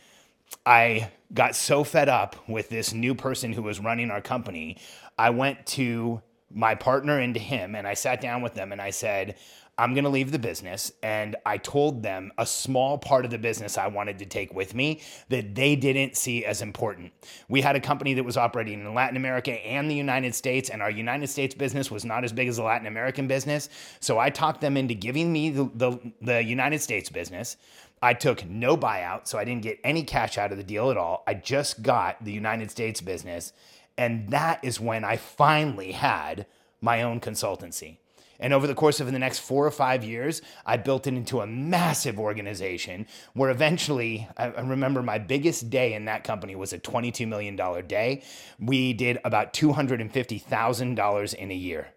I 0.65 1.11
got 1.35 1.57
so 1.57 1.83
fed 1.83 2.09
up 2.09 2.49
with 2.49 2.69
this 2.69 2.95
new 2.95 3.13
person 3.13 3.53
who 3.53 3.63
was 3.63 3.81
running 3.81 4.13
our 4.13 4.21
company. 4.21 4.77
I 5.19 5.31
went 5.31 5.67
to 5.67 6.23
my 6.49 6.77
partner 6.77 7.19
and 7.19 7.35
to 7.35 7.41
him 7.41 7.75
and 7.75 7.85
I 7.85 7.95
sat 7.95 8.21
down 8.21 8.41
with 8.41 8.55
them 8.55 8.71
and 8.71 8.81
I 8.81 8.91
said, 8.91 9.35
I'm 9.81 9.95
going 9.95 10.05
to 10.05 10.11
leave 10.11 10.31
the 10.31 10.39
business. 10.39 10.93
And 11.03 11.37
I 11.47 11.57
told 11.57 12.03
them 12.03 12.33
a 12.37 12.45
small 12.45 12.99
part 12.99 13.25
of 13.25 13.31
the 13.31 13.39
business 13.39 13.79
I 13.79 13.87
wanted 13.87 14.19
to 14.19 14.27
take 14.27 14.53
with 14.53 14.75
me 14.75 15.01
that 15.31 15.55
they 15.55 15.75
didn't 15.75 16.19
see 16.19 16.45
as 16.45 16.61
important. 16.61 17.13
We 17.49 17.63
had 17.63 17.77
a 17.77 17.81
company 17.81 18.13
that 18.13 18.25
was 18.25 18.37
operating 18.37 18.81
in 18.81 18.95
Latin 18.95 19.17
America 19.17 19.53
and 19.53 19.91
the 19.91 19.95
United 19.95 20.35
States, 20.35 20.69
and 20.69 20.83
our 20.83 20.91
United 20.91 21.29
States 21.29 21.55
business 21.55 21.91
was 21.91 22.05
not 22.05 22.25
as 22.25 22.33
big 22.33 22.47
as 22.47 22.59
the 22.59 22.63
Latin 22.63 22.87
American 22.87 23.27
business. 23.27 23.71
So 24.01 24.19
I 24.19 24.29
talked 24.29 24.61
them 24.61 24.77
into 24.77 24.93
giving 24.93 25.33
me 25.33 25.49
the, 25.49 25.71
the, 25.75 26.13
the 26.21 26.45
United 26.45 26.83
States 26.83 27.09
business. 27.09 27.57
I 28.03 28.13
took 28.13 28.47
no 28.47 28.77
buyout, 28.77 29.29
so 29.29 29.39
I 29.39 29.45
didn't 29.45 29.63
get 29.63 29.81
any 29.83 30.03
cash 30.03 30.37
out 30.37 30.53
of 30.53 30.59
the 30.59 30.65
deal 30.65 30.91
at 30.91 30.99
all. 30.99 31.23
I 31.27 31.33
just 31.33 31.83
got 31.83 32.23
the 32.23 32.33
United 32.33 32.71
States 32.71 33.01
business. 33.01 33.55
And 33.97 34.29
that 34.29 34.63
is 34.63 34.79
when 34.79 35.05
I 35.05 35.17
finally 35.17 35.93
had 35.93 36.45
my 36.83 37.01
own 37.01 37.21
consultancy. 37.21 37.97
And 38.41 38.55
over 38.55 38.67
the 38.67 38.75
course 38.75 39.01
of 39.01 39.13
the 39.13 39.19
next 39.19 39.41
four 39.41 39.67
or 39.67 39.71
five 39.71 40.03
years, 40.03 40.41
I 40.65 40.79
built 40.79 41.07
it 41.07 41.15
into 41.15 41.41
a 41.41 41.47
massive 41.47 42.19
organization 42.19 43.07
where 43.35 43.51
eventually, 43.51 44.27
I 44.37 44.47
remember 44.47 45.03
my 45.03 45.19
biggest 45.19 45.69
day 45.69 45.93
in 45.93 46.07
that 46.07 46.25
company 46.25 46.57
was 46.57 46.73
a 46.73 46.79
$22 46.79 47.29
million 47.29 47.55
day. 47.87 48.23
We 48.59 48.95
did 48.95 49.19
about 49.25 49.53
$250,000 49.53 51.35
in 51.35 51.51
a 51.51 51.55
year. 51.55 51.89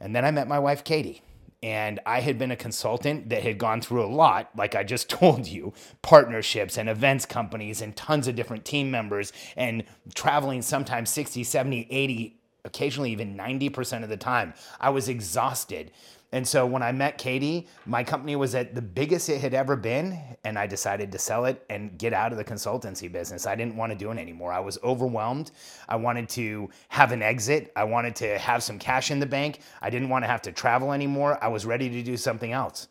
And 0.00 0.14
then 0.14 0.24
I 0.24 0.32
met 0.32 0.48
my 0.48 0.58
wife, 0.58 0.82
Katie. 0.82 1.22
And 1.62 2.00
I 2.06 2.20
had 2.20 2.38
been 2.38 2.50
a 2.50 2.56
consultant 2.56 3.28
that 3.28 3.42
had 3.42 3.58
gone 3.58 3.82
through 3.82 4.02
a 4.02 4.08
lot, 4.08 4.50
like 4.56 4.74
I 4.74 4.82
just 4.82 5.10
told 5.10 5.46
you 5.46 5.72
partnerships 6.02 6.78
and 6.78 6.88
events 6.88 7.26
companies 7.26 7.82
and 7.82 7.94
tons 7.94 8.26
of 8.26 8.34
different 8.34 8.64
team 8.64 8.90
members 8.90 9.32
and 9.56 9.84
traveling 10.14 10.62
sometimes 10.62 11.10
60, 11.10 11.44
70, 11.44 11.86
80, 11.90 12.39
occasionally 12.70 13.10
even 13.10 13.36
90% 13.36 14.02
of 14.04 14.08
the 14.08 14.16
time. 14.16 14.54
I 14.80 14.90
was 14.90 15.08
exhausted. 15.08 15.90
And 16.32 16.46
so 16.46 16.64
when 16.64 16.80
I 16.80 16.92
met 16.92 17.18
Katie, 17.18 17.66
my 17.86 18.04
company 18.04 18.36
was 18.36 18.54
at 18.54 18.76
the 18.76 18.82
biggest 18.82 19.28
it 19.28 19.40
had 19.40 19.52
ever 19.52 19.74
been, 19.74 20.16
and 20.44 20.56
I 20.56 20.68
decided 20.68 21.10
to 21.10 21.18
sell 21.18 21.44
it 21.46 21.64
and 21.68 21.98
get 21.98 22.12
out 22.12 22.30
of 22.30 22.38
the 22.38 22.44
consultancy 22.44 23.10
business. 23.10 23.48
I 23.48 23.56
didn't 23.56 23.76
want 23.76 23.90
to 23.90 23.98
do 23.98 24.12
it 24.12 24.18
anymore. 24.18 24.52
I 24.52 24.60
was 24.60 24.78
overwhelmed. 24.84 25.50
I 25.88 25.96
wanted 25.96 26.28
to 26.30 26.70
have 26.88 27.10
an 27.10 27.20
exit. 27.20 27.72
I 27.74 27.82
wanted 27.82 28.14
to 28.16 28.38
have 28.38 28.62
some 28.62 28.78
cash 28.78 29.10
in 29.10 29.18
the 29.18 29.26
bank. 29.26 29.58
I 29.82 29.90
didn't 29.90 30.08
want 30.08 30.22
to 30.22 30.28
have 30.28 30.42
to 30.42 30.52
travel 30.52 30.92
anymore. 30.92 31.36
I 31.42 31.48
was 31.48 31.66
ready 31.66 31.88
to 31.90 32.02
do 32.04 32.16
something 32.16 32.52
else. 32.52 32.86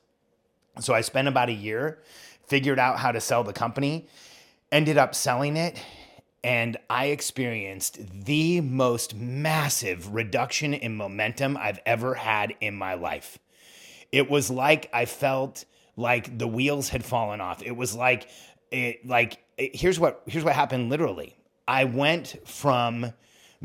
So 0.82 0.94
I 0.94 1.00
spent 1.00 1.30
about 1.30 1.48
a 1.48 1.54
year, 1.54 2.00
figured 2.46 2.78
out 2.78 3.00
how 3.00 3.14
to 3.14 3.22
sell 3.22 3.46
the 3.46 3.54
company, 3.54 4.08
ended 4.70 4.98
up 4.98 5.16
selling 5.16 5.56
it, 5.56 5.82
and 6.44 6.78
I 6.90 7.08
experienced 7.08 8.00
the 8.26 8.62
most 8.62 9.16
massive 9.16 10.14
reduction 10.14 10.74
in 10.74 10.96
momentum 10.96 11.58
I've 11.58 11.80
ever 11.86 12.14
had 12.14 12.54
in 12.62 12.76
my 12.76 12.94
life. 12.94 13.40
It 14.12 14.30
was 14.30 14.50
like 14.50 14.90
I 14.94 15.06
felt 15.06 15.66
like 15.96 16.38
the 16.38 16.48
wheels 16.48 16.90
had 16.90 17.04
fallen 17.04 17.42
off. 17.42 17.62
It 17.62 17.76
was 17.76 17.96
like 17.96 18.30
it 18.72 19.06
like 19.06 19.44
it, 19.58 19.76
here's 19.76 20.00
what 20.00 20.22
here's 20.26 20.44
what 20.44 20.56
happened 20.56 20.90
literally. 20.90 21.36
I 21.68 21.84
went 21.84 22.36
from 22.48 23.14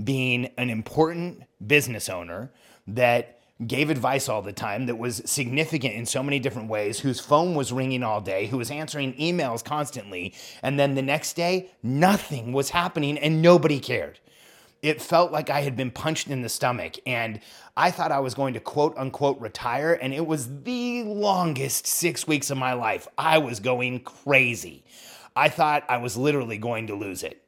being 0.02 0.46
an 0.58 0.70
important 0.70 1.44
business 1.64 2.08
owner 2.08 2.52
that 2.88 3.40
gave 3.66 3.88
advice 3.88 4.28
all 4.28 4.42
the 4.42 4.52
time 4.52 4.86
that 4.86 4.96
was 4.96 5.22
significant 5.24 5.94
in 5.94 6.06
so 6.06 6.22
many 6.22 6.38
different 6.38 6.68
ways, 6.68 7.00
whose 7.00 7.20
phone 7.20 7.54
was 7.54 7.72
ringing 7.72 8.02
all 8.02 8.20
day, 8.20 8.46
who 8.46 8.58
was 8.58 8.70
answering 8.70 9.14
emails 9.14 9.64
constantly. 9.64 10.34
And 10.62 10.78
then 10.78 10.94
the 10.94 11.02
next 11.02 11.34
day, 11.34 11.70
nothing 11.82 12.52
was 12.52 12.70
happening 12.70 13.16
and 13.18 13.40
nobody 13.40 13.78
cared. 13.78 14.18
It 14.82 15.00
felt 15.00 15.32
like 15.32 15.48
I 15.48 15.62
had 15.62 15.76
been 15.76 15.90
punched 15.90 16.28
in 16.28 16.42
the 16.42 16.48
stomach 16.48 16.96
and 17.06 17.40
I 17.76 17.90
thought 17.90 18.12
I 18.12 18.20
was 18.20 18.34
going 18.34 18.54
to 18.54 18.60
quote 18.60 18.94
unquote 18.98 19.40
retire. 19.40 19.94
And 19.94 20.12
it 20.12 20.26
was 20.26 20.62
the 20.62 21.04
longest 21.04 21.86
six 21.86 22.26
weeks 22.26 22.50
of 22.50 22.58
my 22.58 22.74
life. 22.74 23.08
I 23.16 23.38
was 23.38 23.60
going 23.60 24.00
crazy. 24.00 24.84
I 25.36 25.48
thought 25.48 25.84
I 25.88 25.98
was 25.98 26.16
literally 26.16 26.58
going 26.58 26.88
to 26.88 26.94
lose 26.94 27.22
it. 27.22 27.40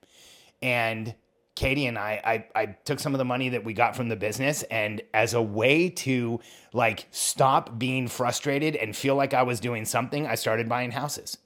And 0.63 1.15
Katie 1.57 1.87
and 1.87 1.99
I, 1.99 2.21
I, 2.55 2.61
I 2.63 2.67
took 2.85 3.01
some 3.01 3.15
of 3.15 3.19
the 3.19 3.25
money 3.25 3.49
that 3.49 3.65
we 3.65 3.73
got 3.73 3.97
from 3.97 4.09
the 4.09 4.15
business 4.15 4.63
and 4.65 5.01
as 5.13 5.35
a 5.35 5.43
way 5.43 5.89
to 5.89 6.39
like 6.73 7.07
stop 7.11 7.79
being 7.79 8.07
frustrated 8.09 8.77
and 8.77 8.95
feel 8.95 9.17
like 9.17 9.35
I 9.35 9.43
was 9.43 9.59
doing 9.59 9.87
something, 9.87 10.27
I 10.27 10.35
started 10.37 10.69
buying 10.69 10.93
houses. 10.93 11.39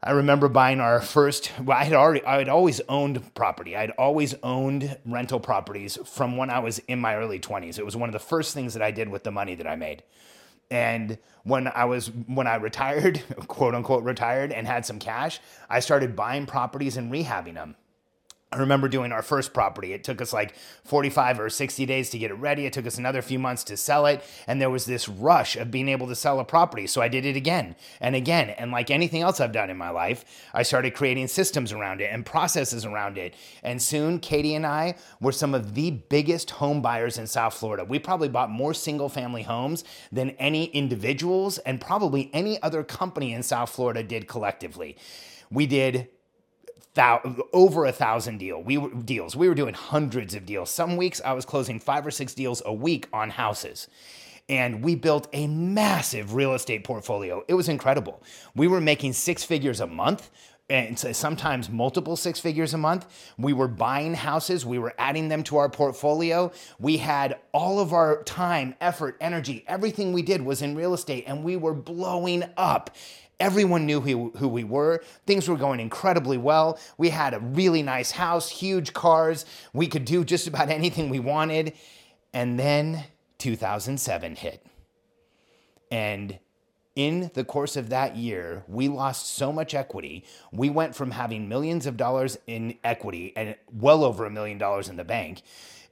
I 0.00 0.12
remember 0.12 0.48
buying 0.48 0.80
our 0.80 1.00
first. 1.00 1.50
Well, 1.60 1.76
I 1.76 1.82
had 1.82 1.94
already, 1.94 2.24
I 2.24 2.38
had 2.38 2.48
always 2.48 2.80
owned 2.88 3.34
property. 3.34 3.76
I 3.76 3.80
had 3.80 3.90
always 3.98 4.36
owned 4.44 4.96
rental 5.04 5.40
properties 5.40 5.98
from 6.04 6.36
when 6.36 6.50
I 6.50 6.60
was 6.60 6.78
in 6.86 7.00
my 7.00 7.16
early 7.16 7.40
20s. 7.40 7.80
It 7.80 7.84
was 7.84 7.96
one 7.96 8.08
of 8.08 8.12
the 8.12 8.20
first 8.20 8.54
things 8.54 8.74
that 8.74 8.82
I 8.82 8.92
did 8.92 9.08
with 9.08 9.24
the 9.24 9.32
money 9.32 9.56
that 9.56 9.66
I 9.66 9.74
made. 9.74 10.04
And 10.70 11.18
when 11.42 11.66
I 11.66 11.86
was 11.86 12.12
when 12.28 12.46
I 12.46 12.56
retired, 12.56 13.22
quote 13.48 13.74
unquote 13.74 14.04
retired, 14.04 14.52
and 14.52 14.68
had 14.68 14.86
some 14.86 15.00
cash, 15.00 15.40
I 15.68 15.80
started 15.80 16.14
buying 16.14 16.46
properties 16.46 16.96
and 16.96 17.10
rehabbing 17.10 17.54
them. 17.54 17.74
I 18.50 18.56
remember 18.56 18.88
doing 18.88 19.12
our 19.12 19.20
first 19.20 19.52
property. 19.52 19.92
It 19.92 20.04
took 20.04 20.22
us 20.22 20.32
like 20.32 20.54
45 20.84 21.38
or 21.38 21.50
60 21.50 21.84
days 21.84 22.08
to 22.10 22.18
get 22.18 22.30
it 22.30 22.34
ready. 22.34 22.64
It 22.64 22.72
took 22.72 22.86
us 22.86 22.96
another 22.96 23.20
few 23.20 23.38
months 23.38 23.62
to 23.64 23.76
sell 23.76 24.06
it. 24.06 24.24
And 24.46 24.58
there 24.58 24.70
was 24.70 24.86
this 24.86 25.06
rush 25.06 25.54
of 25.56 25.70
being 25.70 25.88
able 25.90 26.06
to 26.08 26.14
sell 26.14 26.40
a 26.40 26.44
property. 26.44 26.86
So 26.86 27.02
I 27.02 27.08
did 27.08 27.26
it 27.26 27.36
again 27.36 27.76
and 28.00 28.16
again. 28.16 28.48
And 28.48 28.70
like 28.70 28.90
anything 28.90 29.20
else 29.20 29.38
I've 29.38 29.52
done 29.52 29.68
in 29.68 29.76
my 29.76 29.90
life, 29.90 30.24
I 30.54 30.62
started 30.62 30.94
creating 30.94 31.28
systems 31.28 31.72
around 31.72 32.00
it 32.00 32.10
and 32.10 32.24
processes 32.24 32.86
around 32.86 33.18
it. 33.18 33.34
And 33.62 33.82
soon, 33.82 34.18
Katie 34.18 34.54
and 34.54 34.66
I 34.66 34.94
were 35.20 35.32
some 35.32 35.54
of 35.54 35.74
the 35.74 35.90
biggest 35.90 36.52
home 36.52 36.80
buyers 36.80 37.18
in 37.18 37.26
South 37.26 37.52
Florida. 37.52 37.84
We 37.84 37.98
probably 37.98 38.30
bought 38.30 38.48
more 38.48 38.72
single 38.72 39.10
family 39.10 39.42
homes 39.42 39.84
than 40.10 40.30
any 40.30 40.66
individuals 40.66 41.58
and 41.58 41.82
probably 41.82 42.30
any 42.32 42.62
other 42.62 42.82
company 42.82 43.34
in 43.34 43.42
South 43.42 43.68
Florida 43.68 44.02
did 44.02 44.26
collectively. 44.26 44.96
We 45.50 45.66
did 45.66 46.08
thou- 46.94 47.20
over 47.52 47.84
a 47.86 47.92
thousand 47.92 48.38
deal 48.38 48.62
we 48.62 48.78
were, 48.78 48.90
deals. 48.90 49.36
We 49.36 49.48
were 49.48 49.54
doing 49.54 49.74
hundreds 49.74 50.34
of 50.34 50.46
deals. 50.46 50.70
Some 50.70 50.96
weeks 50.96 51.20
I 51.24 51.32
was 51.32 51.44
closing 51.44 51.78
five 51.80 52.06
or 52.06 52.10
six 52.10 52.34
deals 52.34 52.62
a 52.64 52.72
week 52.72 53.08
on 53.12 53.30
houses. 53.30 53.88
And 54.48 54.82
we 54.82 54.94
built 54.94 55.28
a 55.34 55.46
massive 55.46 56.32
real 56.34 56.54
estate 56.54 56.82
portfolio. 56.82 57.44
It 57.48 57.54
was 57.54 57.68
incredible. 57.68 58.22
We 58.56 58.66
were 58.66 58.80
making 58.80 59.12
six 59.12 59.44
figures 59.44 59.80
a 59.80 59.86
month 59.86 60.30
and 60.70 60.98
sometimes 60.98 61.70
multiple 61.70 62.16
six 62.16 62.40
figures 62.40 62.74
a 62.74 62.78
month. 62.78 63.06
We 63.38 63.52
were 63.52 63.68
buying 63.68 64.14
houses, 64.14 64.66
we 64.66 64.78
were 64.78 64.94
adding 64.98 65.28
them 65.28 65.42
to 65.44 65.56
our 65.56 65.70
portfolio. 65.70 66.52
We 66.78 66.98
had 66.98 67.38
all 67.52 67.80
of 67.80 67.92
our 67.92 68.22
time, 68.24 68.74
effort, 68.80 69.16
energy, 69.20 69.64
everything 69.66 70.12
we 70.12 70.22
did 70.22 70.42
was 70.42 70.60
in 70.60 70.74
real 70.74 70.92
estate, 70.92 71.24
and 71.26 71.42
we 71.42 71.56
were 71.56 71.74
blowing 71.74 72.44
up. 72.56 72.90
Everyone 73.40 73.86
knew 73.86 74.00
who, 74.00 74.32
who 74.36 74.48
we 74.48 74.64
were. 74.64 75.02
Things 75.26 75.48
were 75.48 75.56
going 75.56 75.78
incredibly 75.78 76.38
well. 76.38 76.78
We 76.96 77.10
had 77.10 77.34
a 77.34 77.38
really 77.38 77.82
nice 77.82 78.10
house, 78.10 78.48
huge 78.48 78.92
cars. 78.92 79.44
We 79.72 79.86
could 79.86 80.04
do 80.04 80.24
just 80.24 80.48
about 80.48 80.70
anything 80.70 81.08
we 81.08 81.20
wanted. 81.20 81.74
And 82.32 82.58
then 82.58 83.04
2007 83.38 84.36
hit. 84.36 84.64
And 85.90 86.38
in 86.96 87.30
the 87.34 87.44
course 87.44 87.76
of 87.76 87.90
that 87.90 88.16
year, 88.16 88.64
we 88.66 88.88
lost 88.88 89.34
so 89.34 89.52
much 89.52 89.72
equity. 89.72 90.24
We 90.50 90.68
went 90.68 90.96
from 90.96 91.12
having 91.12 91.48
millions 91.48 91.86
of 91.86 91.96
dollars 91.96 92.36
in 92.48 92.76
equity 92.82 93.32
and 93.36 93.54
well 93.72 94.02
over 94.02 94.24
a 94.24 94.30
million 94.30 94.58
dollars 94.58 94.88
in 94.88 94.96
the 94.96 95.04
bank. 95.04 95.42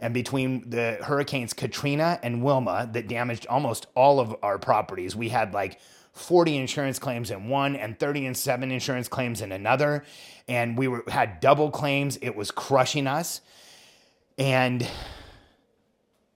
And 0.01 0.13
between 0.13 0.69
the 0.69 0.99
hurricanes 1.01 1.53
Katrina 1.53 2.19
and 2.25 2.43
Wilma 2.43 2.91
that 2.93 3.07
damaged 3.07 3.47
almost 3.47 3.87
all 3.95 4.19
of 4.19 4.35
our 4.43 4.59
properties, 4.59 5.15
we 5.15 5.29
had 5.29 5.55
like 5.55 5.81
40 6.17 6.57
insurance 6.57 6.99
claims 6.99 7.31
in 7.31 7.49
one 7.49 7.77
and 7.77 7.99
30 7.99 8.27
and 8.27 8.37
7 8.37 8.71
insurance 8.71 9.09
claims 9.09 9.43
in 9.43 9.53
another. 9.53 10.05
And 10.49 10.77
we 10.77 10.89
were 10.89 11.05
had 11.09 11.41
double 11.41 11.71
claims. 11.71 12.17
It 12.23 12.35
was 12.35 12.51
crushing 12.51 13.07
us. 13.07 13.41
And 14.39 14.89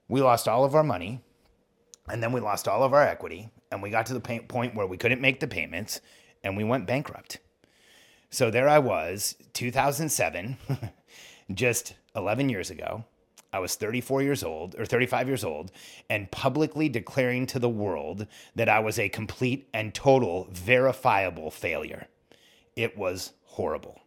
we 0.07 0.21
lost 0.21 0.47
all 0.47 0.63
of 0.63 0.75
our 0.75 0.83
money. 0.83 1.21
And 2.09 2.21
then 2.21 2.31
we 2.31 2.39
lost 2.39 2.67
all 2.67 2.83
of 2.83 2.93
our 2.93 3.03
equity. 3.03 3.49
And 3.71 3.81
we 3.81 3.89
got 3.89 4.05
to 4.07 4.13
the 4.13 4.19
point 4.19 4.75
where 4.75 4.87
we 4.87 4.97
couldn't 4.97 5.21
make 5.21 5.39
the 5.39 5.47
payments. 5.47 6.01
And 6.43 6.55
we 6.57 6.63
went 6.63 6.87
bankrupt. 6.87 7.39
So 8.29 8.49
there 8.49 8.69
i 8.69 8.79
was 8.79 9.35
2007 9.53 10.57
just 11.53 11.95
11 12.15 12.47
years 12.47 12.69
ago 12.69 13.03
I 13.53 13.59
was 13.59 13.75
34 13.75 14.21
years 14.21 14.43
old 14.43 14.75
or 14.79 14.85
35 14.85 15.27
years 15.27 15.43
old 15.43 15.71
and 16.09 16.31
publicly 16.31 16.87
declaring 16.87 17.45
to 17.47 17.59
the 17.59 17.69
world 17.69 18.27
that 18.55 18.69
I 18.69 18.79
was 18.79 18.97
a 18.97 19.09
complete 19.09 19.67
and 19.73 19.93
total 19.93 20.47
verifiable 20.51 21.51
failure. 21.51 22.07
It 22.75 22.97
was 22.97 23.33
horrible. 23.43 23.99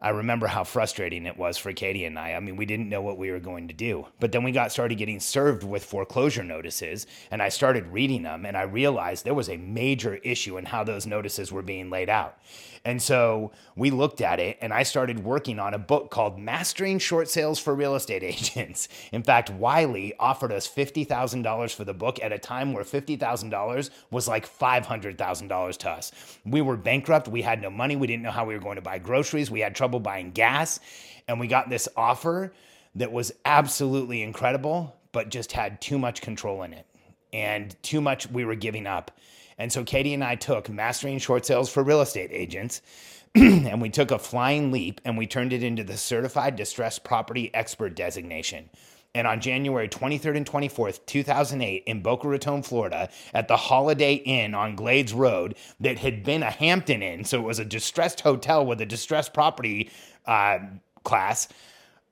I 0.00 0.10
remember 0.10 0.46
how 0.46 0.62
frustrating 0.62 1.26
it 1.26 1.36
was 1.36 1.58
for 1.58 1.72
Katie 1.72 2.04
and 2.04 2.16
I. 2.16 2.34
I 2.34 2.40
mean, 2.40 2.54
we 2.54 2.66
didn't 2.66 2.88
know 2.88 3.02
what 3.02 3.18
we 3.18 3.32
were 3.32 3.40
going 3.40 3.66
to 3.66 3.74
do. 3.74 4.06
But 4.20 4.30
then 4.30 4.44
we 4.44 4.52
got 4.52 4.70
started 4.70 4.96
getting 4.96 5.18
served 5.18 5.64
with 5.64 5.84
foreclosure 5.84 6.44
notices, 6.44 7.08
and 7.32 7.42
I 7.42 7.48
started 7.48 7.84
reading 7.88 8.22
them, 8.22 8.46
and 8.46 8.56
I 8.56 8.62
realized 8.62 9.24
there 9.24 9.34
was 9.34 9.48
a 9.48 9.56
major 9.56 10.14
issue 10.16 10.56
in 10.56 10.66
how 10.66 10.84
those 10.84 11.04
notices 11.04 11.50
were 11.50 11.62
being 11.62 11.90
laid 11.90 12.08
out. 12.08 12.38
And 12.84 13.02
so 13.02 13.50
we 13.74 13.90
looked 13.90 14.20
at 14.20 14.38
it, 14.38 14.56
and 14.60 14.72
I 14.72 14.84
started 14.84 15.24
working 15.24 15.58
on 15.58 15.74
a 15.74 15.78
book 15.78 16.12
called 16.12 16.38
Mastering 16.38 17.00
Short 17.00 17.28
Sales 17.28 17.58
for 17.58 17.74
Real 17.74 17.96
Estate 17.96 18.22
Agents. 18.22 18.88
In 19.10 19.24
fact, 19.24 19.50
Wiley 19.50 20.14
offered 20.20 20.52
us 20.52 20.68
$50,000 20.68 21.74
for 21.74 21.84
the 21.84 21.92
book 21.92 22.22
at 22.22 22.32
a 22.32 22.38
time 22.38 22.72
where 22.72 22.84
$50,000 22.84 23.90
was 24.12 24.28
like 24.28 24.48
$500,000 24.48 25.76
to 25.78 25.90
us. 25.90 26.12
We 26.46 26.60
were 26.60 26.76
bankrupt. 26.76 27.26
We 27.26 27.42
had 27.42 27.60
no 27.60 27.70
money. 27.70 27.96
We 27.96 28.06
didn't 28.06 28.22
know 28.22 28.30
how 28.30 28.44
we 28.44 28.54
were 28.54 28.60
going 28.60 28.76
to 28.76 28.82
buy 28.82 29.00
groceries. 29.00 29.50
We 29.50 29.60
had 29.60 29.74
trouble 29.74 29.87
trouble 29.88 30.00
buying 30.00 30.32
gas. 30.32 30.80
And 31.26 31.40
we 31.40 31.46
got 31.46 31.70
this 31.70 31.88
offer 31.96 32.52
that 32.94 33.10
was 33.10 33.32
absolutely 33.46 34.22
incredible, 34.22 34.94
but 35.12 35.30
just 35.30 35.52
had 35.52 35.80
too 35.80 35.98
much 35.98 36.20
control 36.20 36.62
in 36.62 36.74
it 36.74 36.84
and 37.32 37.74
too 37.82 38.02
much 38.02 38.30
we 38.30 38.44
were 38.44 38.54
giving 38.54 38.86
up. 38.86 39.10
And 39.56 39.72
so 39.72 39.84
Katie 39.84 40.12
and 40.12 40.22
I 40.22 40.34
took 40.34 40.68
Mastering 40.68 41.18
Short 41.18 41.46
Sales 41.46 41.70
for 41.70 41.82
Real 41.82 42.02
Estate 42.02 42.30
Agents 42.32 42.82
and 43.34 43.80
we 43.80 43.88
took 43.88 44.10
a 44.10 44.18
flying 44.18 44.70
leap 44.70 45.00
and 45.06 45.16
we 45.16 45.26
turned 45.26 45.54
it 45.54 45.62
into 45.62 45.84
the 45.84 45.96
Certified 45.96 46.54
Distressed 46.54 47.02
Property 47.02 47.50
Expert 47.54 47.94
designation. 47.94 48.68
And 49.14 49.26
on 49.26 49.40
January 49.40 49.88
23rd 49.88 50.36
and 50.36 50.46
24th, 50.46 51.06
2008, 51.06 51.82
in 51.86 52.02
Boca 52.02 52.28
Raton, 52.28 52.62
Florida, 52.62 53.08
at 53.32 53.48
the 53.48 53.56
Holiday 53.56 54.14
Inn 54.14 54.54
on 54.54 54.76
Glades 54.76 55.12
Road, 55.12 55.56
that 55.80 55.98
had 55.98 56.22
been 56.22 56.42
a 56.42 56.50
Hampton 56.50 57.02
Inn, 57.02 57.24
so 57.24 57.40
it 57.40 57.44
was 57.44 57.58
a 57.58 57.64
distressed 57.64 58.20
hotel 58.20 58.64
with 58.64 58.80
a 58.80 58.86
distressed 58.86 59.32
property 59.32 59.90
uh, 60.26 60.58
class, 61.04 61.48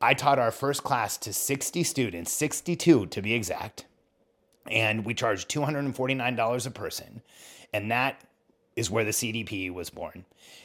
I 0.01 0.15
taught 0.15 0.39
our 0.39 0.51
first 0.51 0.83
class 0.83 1.17
to 1.19 1.33
60 1.33 1.83
students, 1.85 2.33
62 2.33 3.07
to 3.07 3.23
be 3.23 3.35
exact. 3.35 3.87
And 4.71 5.05
we 5.05 5.15
charged 5.15 5.49
$249 5.51 6.67
a 6.67 6.71
person. 6.71 7.23
And 7.73 7.91
that 7.91 8.21
is 8.77 8.91
where 8.91 9.05
the 9.05 9.11
CDP 9.11 9.73
was 9.73 9.89
born. 9.89 10.25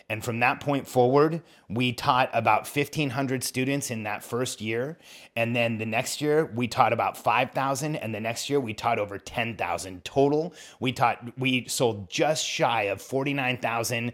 And 0.09 0.23
from 0.23 0.41
that 0.41 0.59
point 0.59 0.85
forward, 0.87 1.41
we 1.69 1.93
taught 1.93 2.29
about 2.33 2.67
1,500 2.67 3.43
students 3.43 3.89
in 3.89 4.03
that 4.03 4.21
first 4.23 4.59
year. 4.59 4.99
And 5.37 5.55
then 5.55 5.77
the 5.77 5.85
next 5.85 6.21
year, 6.21 6.51
we 6.53 6.67
taught 6.67 6.91
about 6.91 7.17
5,000. 7.17 7.95
And 7.95 8.13
the 8.13 8.19
next 8.19 8.49
year, 8.49 8.59
we 8.59 8.73
taught 8.73 8.99
over 8.99 9.17
10,000 9.17 10.03
total. 10.03 10.53
We 10.81 10.91
taught, 10.91 11.31
we 11.39 11.65
sold 11.67 12.09
just 12.09 12.45
shy 12.45 12.83
of 12.83 13.01
49,000 13.01 14.11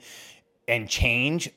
and 0.68 0.88
change 0.88 1.50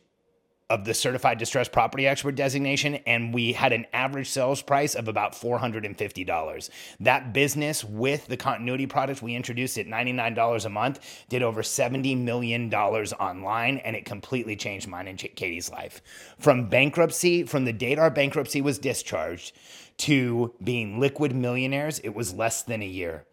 of 0.70 0.84
the 0.84 0.94
certified 0.94 1.36
distressed 1.36 1.72
property 1.72 2.06
expert 2.06 2.36
designation 2.36 2.94
and 3.06 3.34
we 3.34 3.52
had 3.52 3.72
an 3.72 3.84
average 3.92 4.28
sales 4.28 4.62
price 4.62 4.94
of 4.94 5.08
about 5.08 5.32
$450 5.32 6.70
that 7.00 7.32
business 7.32 7.84
with 7.84 8.26
the 8.28 8.36
continuity 8.36 8.86
product 8.86 9.20
we 9.20 9.34
introduced 9.34 9.76
at 9.76 9.86
$99 9.86 10.64
a 10.64 10.68
month 10.68 11.24
did 11.28 11.42
over 11.42 11.62
$70 11.62 12.16
million 12.16 12.72
online 12.72 13.78
and 13.78 13.96
it 13.96 14.04
completely 14.04 14.54
changed 14.54 14.86
mine 14.86 15.08
and 15.08 15.18
katie's 15.18 15.70
life. 15.70 16.00
From 16.38 16.68
bankruptcy 16.68 17.42
from 17.42 17.64
the 17.64 17.72
date 17.72 17.98
our 17.98 18.10
bankruptcy 18.10 18.60
was 18.60 18.78
discharged 18.78 19.56
to 19.98 20.54
being 20.62 21.00
liquid 21.00 21.34
millionaires 21.34 21.98
it 21.98 22.14
was 22.14 22.32
less 22.32 22.62
than 22.62 22.80
a 22.80 22.86
year 22.86 23.24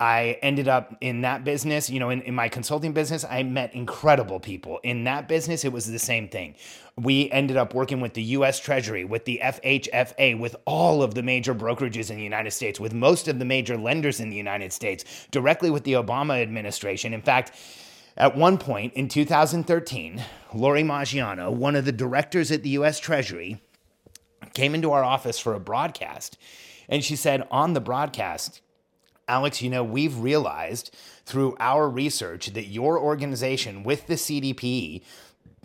I 0.00 0.38
ended 0.42 0.68
up 0.68 0.96
in 1.00 1.22
that 1.22 1.42
business, 1.42 1.90
you 1.90 1.98
know, 1.98 2.10
in, 2.10 2.22
in 2.22 2.32
my 2.32 2.48
consulting 2.48 2.92
business, 2.92 3.24
I 3.28 3.42
met 3.42 3.74
incredible 3.74 4.38
people. 4.38 4.78
In 4.84 5.02
that 5.04 5.26
business, 5.26 5.64
it 5.64 5.72
was 5.72 5.90
the 5.90 5.98
same 5.98 6.28
thing. 6.28 6.54
We 6.96 7.28
ended 7.32 7.56
up 7.56 7.74
working 7.74 8.00
with 8.00 8.14
the 8.14 8.22
US 8.22 8.60
Treasury, 8.60 9.04
with 9.04 9.24
the 9.24 9.40
FHFA, 9.42 10.38
with 10.38 10.54
all 10.66 11.02
of 11.02 11.14
the 11.14 11.22
major 11.24 11.52
brokerages 11.52 12.10
in 12.10 12.16
the 12.16 12.22
United 12.22 12.52
States, 12.52 12.78
with 12.78 12.94
most 12.94 13.26
of 13.26 13.40
the 13.40 13.44
major 13.44 13.76
lenders 13.76 14.20
in 14.20 14.30
the 14.30 14.36
United 14.36 14.72
States, 14.72 15.04
directly 15.32 15.68
with 15.68 15.82
the 15.82 15.94
Obama 15.94 16.40
administration. 16.40 17.12
In 17.12 17.22
fact, 17.22 17.52
at 18.16 18.36
one 18.36 18.56
point 18.56 18.94
in 18.94 19.08
2013, 19.08 20.22
Laurie 20.54 20.82
Maggiano, 20.84 21.52
one 21.52 21.74
of 21.74 21.84
the 21.84 21.92
directors 21.92 22.52
at 22.52 22.62
the 22.62 22.70
US 22.70 23.00
Treasury, 23.00 23.60
came 24.54 24.76
into 24.76 24.92
our 24.92 25.02
office 25.02 25.40
for 25.40 25.54
a 25.54 25.60
broadcast. 25.60 26.38
And 26.88 27.04
she 27.04 27.16
said 27.16 27.46
on 27.50 27.74
the 27.74 27.80
broadcast, 27.80 28.60
Alex, 29.28 29.62
you 29.62 29.70
know, 29.70 29.84
we've 29.84 30.18
realized 30.18 30.94
through 31.24 31.56
our 31.60 31.88
research 31.88 32.48
that 32.54 32.66
your 32.66 32.98
organization 32.98 33.84
with 33.84 34.06
the 34.06 34.14
CDP 34.14 35.02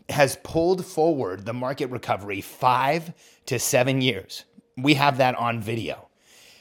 has 0.10 0.38
pulled 0.44 0.86
forward 0.86 1.46
the 1.46 1.54
market 1.54 1.90
recovery 1.90 2.42
five 2.42 3.14
to 3.46 3.58
seven 3.58 4.02
years. 4.02 4.44
We 4.78 4.96
have 4.96 5.18
that 5.18 5.36
on 5.36 5.62
video. 5.62 6.10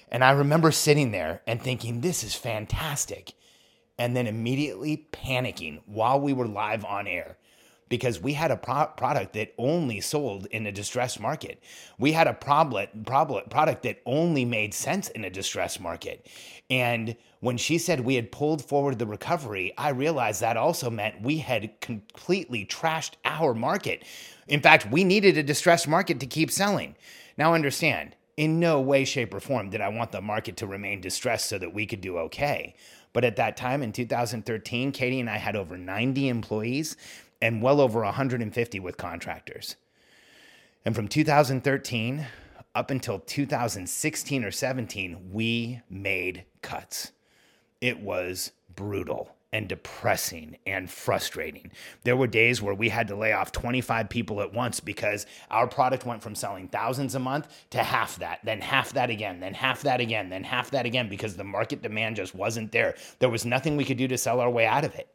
And 0.08 0.22
I 0.22 0.30
remember 0.30 0.70
sitting 0.70 1.10
there 1.10 1.42
and 1.46 1.60
thinking, 1.60 2.00
this 2.00 2.22
is 2.22 2.34
fantastic. 2.34 3.32
And 3.98 4.16
then 4.16 4.26
immediately 4.26 5.08
panicking 5.12 5.80
while 5.86 6.20
we 6.20 6.32
were 6.32 6.46
live 6.46 6.84
on 6.84 7.06
air 7.06 7.36
because 7.92 8.18
we 8.18 8.32
had 8.32 8.50
a 8.50 8.56
pro- 8.56 8.86
product 8.96 9.34
that 9.34 9.52
only 9.58 10.00
sold 10.00 10.46
in 10.46 10.66
a 10.66 10.72
distressed 10.72 11.20
market. 11.20 11.62
We 11.98 12.12
had 12.12 12.26
a 12.26 12.32
problem, 12.32 12.88
problem, 13.04 13.50
product 13.50 13.82
that 13.82 14.00
only 14.06 14.46
made 14.46 14.72
sense 14.72 15.08
in 15.10 15.26
a 15.26 15.30
distressed 15.30 15.78
market. 15.78 16.26
And 16.70 17.16
when 17.40 17.58
she 17.58 17.76
said 17.76 18.00
we 18.00 18.14
had 18.14 18.32
pulled 18.32 18.64
forward 18.64 18.98
the 18.98 19.04
recovery, 19.04 19.74
I 19.76 19.90
realized 19.90 20.40
that 20.40 20.56
also 20.56 20.88
meant 20.88 21.20
we 21.20 21.36
had 21.36 21.82
completely 21.82 22.64
trashed 22.64 23.16
our 23.26 23.52
market. 23.52 24.04
In 24.48 24.62
fact, 24.62 24.90
we 24.90 25.04
needed 25.04 25.36
a 25.36 25.42
distressed 25.42 25.86
market 25.86 26.18
to 26.20 26.26
keep 26.26 26.50
selling. 26.50 26.96
Now, 27.36 27.52
understand, 27.52 28.16
in 28.38 28.58
no 28.58 28.80
way, 28.80 29.04
shape, 29.04 29.34
or 29.34 29.40
form 29.40 29.68
did 29.68 29.82
I 29.82 29.88
want 29.88 30.12
the 30.12 30.22
market 30.22 30.56
to 30.56 30.66
remain 30.66 31.02
distressed 31.02 31.46
so 31.46 31.58
that 31.58 31.74
we 31.74 31.84
could 31.84 32.00
do 32.00 32.16
okay. 32.16 32.74
But 33.12 33.24
at 33.24 33.36
that 33.36 33.58
time 33.58 33.82
in 33.82 33.92
2013, 33.92 34.92
Katie 34.92 35.20
and 35.20 35.28
I 35.28 35.36
had 35.36 35.56
over 35.56 35.76
90 35.76 36.28
employees 36.28 36.96
and 37.42 37.60
well 37.60 37.80
over 37.80 38.00
150 38.02 38.80
with 38.80 38.96
contractors. 38.96 39.76
And 40.84 40.94
from 40.94 41.08
2013 41.08 42.26
up 42.74 42.90
until 42.90 43.18
2016 43.18 44.44
or 44.44 44.50
17, 44.50 45.30
we 45.32 45.80
made 45.90 46.44
cuts. 46.62 47.12
It 47.80 48.00
was 48.00 48.52
brutal 48.74 49.34
and 49.52 49.68
depressing 49.68 50.56
and 50.66 50.90
frustrating. 50.90 51.70
There 52.04 52.16
were 52.16 52.26
days 52.26 52.62
where 52.62 52.72
we 52.72 52.88
had 52.88 53.08
to 53.08 53.16
lay 53.16 53.32
off 53.32 53.52
25 53.52 54.08
people 54.08 54.40
at 54.40 54.54
once 54.54 54.80
because 54.80 55.26
our 55.50 55.66
product 55.66 56.06
went 56.06 56.22
from 56.22 56.34
selling 56.34 56.68
thousands 56.68 57.16
a 57.16 57.18
month 57.18 57.48
to 57.70 57.82
half 57.82 58.16
that, 58.20 58.38
then 58.44 58.62
half 58.62 58.92
that 58.94 59.10
again, 59.10 59.40
then 59.40 59.52
half 59.52 59.82
that 59.82 60.00
again, 60.00 60.30
then 60.30 60.42
half 60.42 60.70
that 60.70 60.86
again 60.86 61.08
because 61.08 61.36
the 61.36 61.44
market 61.44 61.82
demand 61.82 62.16
just 62.16 62.34
wasn't 62.34 62.72
there. 62.72 62.94
There 63.18 63.28
was 63.28 63.44
nothing 63.44 63.76
we 63.76 63.84
could 63.84 63.98
do 63.98 64.08
to 64.08 64.16
sell 64.16 64.40
our 64.40 64.50
way 64.50 64.64
out 64.64 64.84
of 64.84 64.94
it 64.94 65.08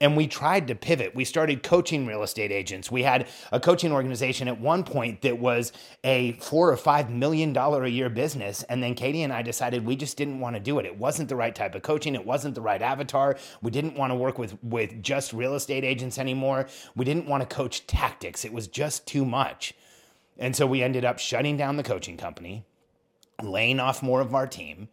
and 0.00 0.16
we 0.16 0.26
tried 0.28 0.68
to 0.68 0.74
pivot. 0.74 1.14
We 1.14 1.24
started 1.24 1.62
coaching 1.62 2.06
real 2.06 2.22
estate 2.22 2.52
agents. 2.52 2.90
We 2.90 3.02
had 3.02 3.26
a 3.50 3.58
coaching 3.58 3.92
organization 3.92 4.46
at 4.46 4.60
one 4.60 4.84
point 4.84 5.22
that 5.22 5.38
was 5.38 5.72
a 6.04 6.32
four 6.34 6.70
or 6.70 6.76
five 6.76 7.10
million 7.10 7.52
dollar 7.52 7.84
a 7.84 7.88
year 7.88 8.08
business. 8.08 8.62
And 8.64 8.82
then 8.82 8.94
Katie 8.94 9.22
and 9.22 9.32
I 9.32 9.42
decided 9.42 9.84
we 9.84 9.96
just 9.96 10.16
didn't 10.16 10.38
want 10.38 10.54
to 10.54 10.60
do 10.60 10.78
it. 10.78 10.86
It 10.86 10.96
wasn't 10.96 11.28
the 11.28 11.36
right 11.36 11.54
type 11.54 11.74
of 11.74 11.82
coaching. 11.82 12.14
It 12.14 12.24
wasn't 12.24 12.54
the 12.54 12.60
right 12.60 12.80
avatar. 12.80 13.36
We 13.60 13.70
didn't 13.70 13.96
want 13.96 14.12
to 14.12 14.14
work 14.14 14.38
with, 14.38 14.62
with 14.62 15.02
just 15.02 15.32
real 15.32 15.54
estate 15.54 15.84
agents 15.84 16.18
anymore. 16.18 16.68
We 16.94 17.04
didn't 17.04 17.26
want 17.26 17.48
to 17.48 17.54
coach 17.54 17.86
tactics. 17.86 18.44
It 18.44 18.52
was 18.52 18.68
just 18.68 19.06
too 19.06 19.24
much. 19.24 19.74
And 20.38 20.54
so 20.54 20.66
we 20.66 20.82
ended 20.82 21.04
up 21.04 21.18
shutting 21.18 21.56
down 21.56 21.76
the 21.76 21.82
coaching 21.82 22.16
company, 22.16 22.64
laying 23.42 23.80
off 23.80 24.02
more 24.02 24.20
of 24.20 24.32
our 24.32 24.46
team. 24.46 24.88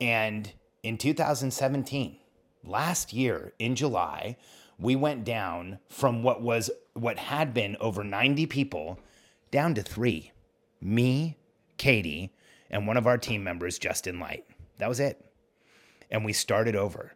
And 0.00 0.50
in 0.82 0.96
2017, 0.96 2.16
last 2.64 3.12
year 3.12 3.52
in 3.58 3.74
July, 3.74 4.36
we 4.78 4.96
went 4.96 5.24
down 5.24 5.78
from 5.88 6.22
what 6.22 6.42
was 6.42 6.70
what 6.94 7.18
had 7.18 7.52
been 7.54 7.76
over 7.80 8.04
90 8.04 8.46
people 8.46 8.98
down 9.50 9.74
to 9.74 9.82
3. 9.82 10.32
Me, 10.80 11.36
Katie, 11.76 12.32
and 12.70 12.86
one 12.86 12.96
of 12.96 13.06
our 13.06 13.18
team 13.18 13.42
members, 13.42 13.78
Justin 13.78 14.20
Light. 14.20 14.44
That 14.78 14.88
was 14.88 15.00
it. 15.00 15.24
And 16.10 16.24
we 16.24 16.32
started 16.32 16.76
over. 16.76 17.14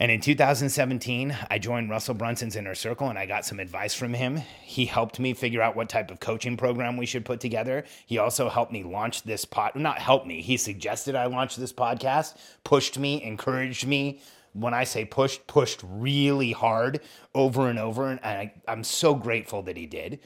And 0.00 0.10
in 0.10 0.20
2017, 0.20 1.36
I 1.48 1.58
joined 1.58 1.88
Russell 1.88 2.14
Brunson's 2.14 2.56
Inner 2.56 2.74
Circle 2.74 3.08
and 3.08 3.18
I 3.18 3.26
got 3.26 3.44
some 3.44 3.60
advice 3.60 3.94
from 3.94 4.12
him. 4.12 4.38
He 4.62 4.86
helped 4.86 5.20
me 5.20 5.34
figure 5.34 5.62
out 5.62 5.76
what 5.76 5.88
type 5.88 6.10
of 6.10 6.18
coaching 6.18 6.56
program 6.56 6.96
we 6.96 7.06
should 7.06 7.24
put 7.24 7.38
together. 7.38 7.84
He 8.04 8.18
also 8.18 8.48
helped 8.48 8.72
me 8.72 8.82
launch 8.82 9.22
this 9.22 9.44
pod, 9.44 9.76
not 9.76 10.00
help 10.00 10.26
me, 10.26 10.42
he 10.42 10.56
suggested 10.56 11.14
I 11.14 11.26
launch 11.26 11.54
this 11.54 11.72
podcast, 11.72 12.36
pushed 12.64 12.98
me, 12.98 13.22
encouraged 13.22 13.86
me. 13.86 14.20
When 14.52 14.74
I 14.74 14.84
say 14.84 15.04
pushed, 15.04 15.46
pushed 15.46 15.80
really 15.84 16.52
hard 16.52 17.00
over 17.34 17.68
and 17.68 17.78
over. 17.78 18.10
And 18.10 18.20
I, 18.22 18.52
I'm 18.68 18.84
so 18.84 19.14
grateful 19.14 19.62
that 19.62 19.76
he 19.76 19.86
did 19.86 20.20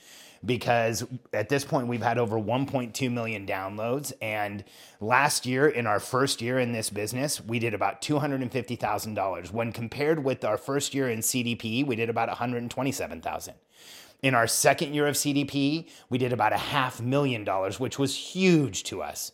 because 0.45 1.05
at 1.33 1.49
this 1.49 1.65
point 1.65 1.89
we've 1.89 2.03
had 2.03 2.19
over 2.19 2.37
1.2 2.37 3.11
million 3.11 3.47
downloads. 3.47 4.13
And 4.23 4.65
last 5.01 5.47
year, 5.47 5.69
in 5.69 5.87
our 5.87 6.01
first 6.01 6.41
year 6.41 6.59
in 6.59 6.73
this 6.73 6.91
business, 6.91 7.41
we 7.41 7.59
did 7.59 7.75
about 7.75 8.01
$250,000. 8.03 9.53
When 9.53 9.73
compared 9.73 10.25
with 10.25 10.45
our 10.45 10.57
first 10.57 10.95
year 10.95 11.09
in 11.09 11.21
CDP, 11.21 11.87
we 11.87 11.97
did 11.97 12.09
about 12.11 12.29
127,000. 12.29 13.55
In 14.23 14.35
our 14.35 14.47
second 14.47 14.95
year 14.95 15.07
of 15.07 15.15
CDP, 15.15 15.89
we 16.11 16.19
did 16.19 16.33
about 16.33 16.53
a 16.53 16.59
half 16.59 17.01
million 17.01 17.45
dollars, 17.45 17.79
which 17.79 17.99
was 17.99 18.17
huge 18.17 18.83
to 18.85 19.03
us. 19.03 19.33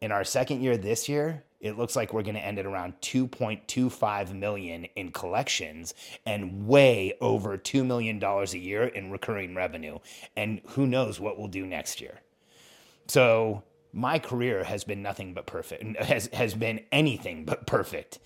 In 0.00 0.12
our 0.12 0.24
second 0.24 0.62
year 0.62 0.76
this 0.76 1.08
year, 1.08 1.44
it 1.60 1.76
looks 1.76 1.94
like 1.94 2.12
we're 2.12 2.22
going 2.22 2.34
to 2.34 2.44
end 2.44 2.58
at 2.58 2.66
around 2.66 2.94
2.25 3.02 4.34
million 4.34 4.86
in 4.96 5.12
collections 5.12 5.94
and 6.24 6.66
way 6.66 7.14
over 7.20 7.56
2 7.56 7.84
million 7.84 8.18
dollars 8.18 8.54
a 8.54 8.58
year 8.58 8.84
in 8.84 9.10
recurring 9.10 9.54
revenue. 9.54 9.98
And 10.36 10.60
who 10.68 10.86
knows 10.86 11.20
what 11.20 11.38
we'll 11.38 11.48
do 11.48 11.66
next 11.66 12.00
year. 12.00 12.20
So, 13.06 13.64
my 13.92 14.18
career 14.20 14.64
has 14.64 14.84
been 14.84 15.02
nothing 15.02 15.34
but 15.34 15.46
perfect 15.46 15.82
has 16.02 16.28
has 16.32 16.54
been 16.54 16.80
anything 16.92 17.44
but 17.44 17.66
perfect. 17.66 18.18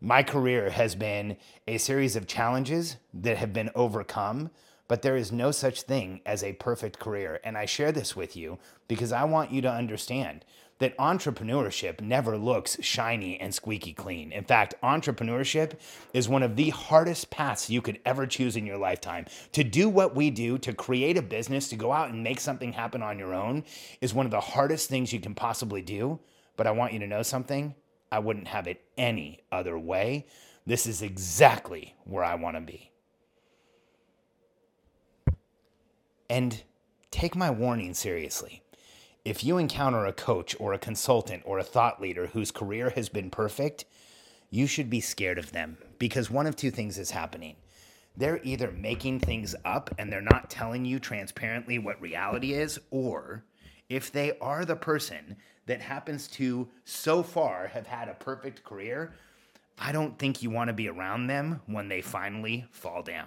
My 0.00 0.22
career 0.22 0.70
has 0.70 0.94
been 0.94 1.38
a 1.66 1.78
series 1.78 2.16
of 2.16 2.26
challenges 2.26 2.96
that 3.14 3.38
have 3.38 3.54
been 3.54 3.70
overcome, 3.74 4.50
but 4.88 5.00
there 5.00 5.16
is 5.16 5.32
no 5.32 5.50
such 5.50 5.82
thing 5.82 6.20
as 6.26 6.44
a 6.44 6.52
perfect 6.52 6.98
career. 6.98 7.40
And 7.42 7.56
I 7.56 7.64
share 7.64 7.92
this 7.92 8.14
with 8.14 8.36
you 8.36 8.58
because 8.88 9.10
I 9.10 9.24
want 9.24 9.52
you 9.52 9.62
to 9.62 9.72
understand 9.72 10.44
that 10.78 10.96
entrepreneurship 10.98 12.00
never 12.00 12.36
looks 12.36 12.76
shiny 12.82 13.40
and 13.40 13.54
squeaky 13.54 13.92
clean. 13.92 14.32
In 14.32 14.44
fact, 14.44 14.74
entrepreneurship 14.82 15.78
is 16.12 16.28
one 16.28 16.42
of 16.42 16.56
the 16.56 16.70
hardest 16.70 17.30
paths 17.30 17.70
you 17.70 17.80
could 17.80 17.98
ever 18.04 18.26
choose 18.26 18.56
in 18.56 18.66
your 18.66 18.76
lifetime. 18.76 19.26
To 19.52 19.64
do 19.64 19.88
what 19.88 20.14
we 20.14 20.30
do, 20.30 20.58
to 20.58 20.72
create 20.74 21.16
a 21.16 21.22
business, 21.22 21.68
to 21.68 21.76
go 21.76 21.92
out 21.92 22.10
and 22.10 22.22
make 22.22 22.40
something 22.40 22.72
happen 22.72 23.02
on 23.02 23.18
your 23.18 23.34
own, 23.34 23.64
is 24.00 24.12
one 24.12 24.26
of 24.26 24.32
the 24.32 24.40
hardest 24.40 24.88
things 24.88 25.12
you 25.12 25.20
can 25.20 25.34
possibly 25.34 25.82
do. 25.82 26.20
But 26.56 26.66
I 26.66 26.72
want 26.72 26.92
you 26.92 26.98
to 27.00 27.06
know 27.06 27.22
something 27.22 27.74
I 28.10 28.18
wouldn't 28.18 28.48
have 28.48 28.66
it 28.66 28.82
any 28.96 29.40
other 29.50 29.78
way. 29.78 30.26
This 30.66 30.86
is 30.86 31.02
exactly 31.02 31.94
where 32.04 32.24
I 32.24 32.34
want 32.34 32.56
to 32.56 32.60
be. 32.60 32.90
And 36.28 36.62
take 37.10 37.36
my 37.36 37.50
warning 37.50 37.94
seriously. 37.94 38.62
If 39.26 39.42
you 39.42 39.58
encounter 39.58 40.06
a 40.06 40.12
coach 40.12 40.54
or 40.60 40.72
a 40.72 40.78
consultant 40.78 41.42
or 41.44 41.58
a 41.58 41.64
thought 41.64 42.00
leader 42.00 42.28
whose 42.28 42.52
career 42.52 42.90
has 42.90 43.08
been 43.08 43.28
perfect, 43.28 43.84
you 44.50 44.68
should 44.68 44.88
be 44.88 45.00
scared 45.00 45.36
of 45.36 45.50
them 45.50 45.78
because 45.98 46.30
one 46.30 46.46
of 46.46 46.54
two 46.54 46.70
things 46.70 46.96
is 46.96 47.10
happening. 47.10 47.56
They're 48.16 48.38
either 48.44 48.70
making 48.70 49.18
things 49.18 49.56
up 49.64 49.92
and 49.98 50.12
they're 50.12 50.20
not 50.20 50.48
telling 50.48 50.84
you 50.84 51.00
transparently 51.00 51.80
what 51.80 52.00
reality 52.00 52.52
is, 52.52 52.78
or 52.92 53.42
if 53.88 54.12
they 54.12 54.38
are 54.38 54.64
the 54.64 54.76
person 54.76 55.34
that 55.66 55.80
happens 55.80 56.28
to 56.28 56.68
so 56.84 57.24
far 57.24 57.66
have 57.66 57.88
had 57.88 58.08
a 58.08 58.14
perfect 58.14 58.62
career, 58.62 59.12
I 59.76 59.90
don't 59.90 60.16
think 60.20 60.40
you 60.40 60.50
want 60.50 60.68
to 60.68 60.72
be 60.72 60.88
around 60.88 61.26
them 61.26 61.62
when 61.66 61.88
they 61.88 62.00
finally 62.00 62.64
fall 62.70 63.02
down. 63.02 63.26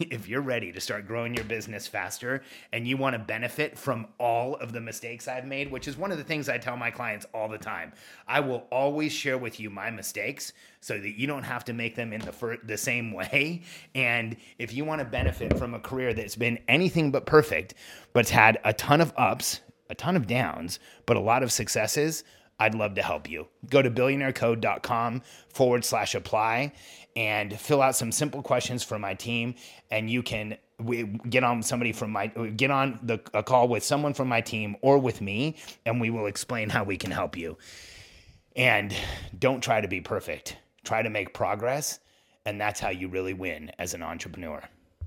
If 0.12 0.28
you're 0.28 0.42
ready 0.42 0.72
to 0.72 0.80
start 0.80 1.06
growing 1.06 1.34
your 1.34 1.44
business 1.44 1.86
faster 1.86 2.42
and 2.72 2.86
you 2.86 2.96
want 2.96 3.14
to 3.14 3.18
benefit 3.18 3.78
from 3.78 4.06
all 4.18 4.56
of 4.56 4.72
the 4.72 4.80
mistakes 4.80 5.28
I've 5.28 5.46
made, 5.46 5.70
which 5.70 5.88
is 5.88 5.96
one 5.96 6.12
of 6.12 6.18
the 6.18 6.24
things 6.24 6.48
I 6.48 6.58
tell 6.58 6.76
my 6.76 6.90
clients 6.90 7.26
all 7.32 7.48
the 7.48 7.58
time, 7.58 7.92
I 8.26 8.40
will 8.40 8.66
always 8.70 9.12
share 9.12 9.38
with 9.38 9.58
you 9.60 9.70
my 9.70 9.90
mistakes 9.90 10.52
so 10.80 10.98
that 10.98 11.18
you 11.18 11.26
don't 11.26 11.44
have 11.44 11.64
to 11.66 11.72
make 11.72 11.94
them 11.94 12.12
in 12.12 12.20
the 12.20 12.32
fir- 12.32 12.58
the 12.64 12.76
same 12.76 13.12
way. 13.14 13.62
And 13.94 14.36
if 14.58 14.72
you 14.72 14.84
want 14.84 15.00
to 15.00 15.04
benefit 15.04 15.56
from 15.58 15.74
a 15.74 15.80
career 15.80 16.14
that's 16.14 16.36
been 16.36 16.58
anything 16.68 17.10
but 17.10 17.26
perfect, 17.26 17.74
but's 18.12 18.30
had 18.30 18.58
a 18.64 18.72
ton 18.72 19.00
of 19.00 19.12
ups 19.16 19.60
a 19.90 19.94
ton 19.94 20.16
of 20.16 20.26
downs, 20.26 20.80
but 21.04 21.18
a 21.18 21.20
lot 21.20 21.42
of 21.42 21.52
successes, 21.52 22.24
I'd 22.62 22.76
love 22.76 22.94
to 22.94 23.02
help 23.02 23.28
you. 23.28 23.48
Go 23.68 23.82
to 23.82 23.90
billionairecode.com 23.90 25.22
forward 25.48 25.84
slash 25.84 26.14
apply 26.14 26.72
and 27.16 27.58
fill 27.58 27.82
out 27.82 27.96
some 27.96 28.12
simple 28.12 28.40
questions 28.40 28.84
for 28.84 29.00
my 29.00 29.14
team, 29.14 29.56
and 29.90 30.08
you 30.08 30.22
can 30.22 30.56
get 31.28 31.42
on 31.42 31.62
somebody 31.64 31.92
from 31.92 32.12
my 32.12 32.28
get 32.28 32.70
on 32.70 33.00
the 33.02 33.20
a 33.34 33.42
call 33.42 33.66
with 33.66 33.82
someone 33.82 34.14
from 34.14 34.28
my 34.28 34.40
team 34.40 34.76
or 34.80 34.98
with 34.98 35.20
me, 35.20 35.56
and 35.84 36.00
we 36.00 36.08
will 36.08 36.26
explain 36.26 36.68
how 36.68 36.84
we 36.84 36.96
can 36.96 37.10
help 37.10 37.36
you. 37.36 37.58
And 38.54 38.94
don't 39.36 39.60
try 39.60 39.80
to 39.80 39.88
be 39.88 40.00
perfect. 40.00 40.56
Try 40.84 41.02
to 41.02 41.10
make 41.10 41.34
progress, 41.34 41.98
and 42.46 42.60
that's 42.60 42.78
how 42.78 42.90
you 42.90 43.08
really 43.08 43.34
win 43.34 43.72
as 43.80 43.92
an 43.92 44.02
entrepreneur. 44.02 44.62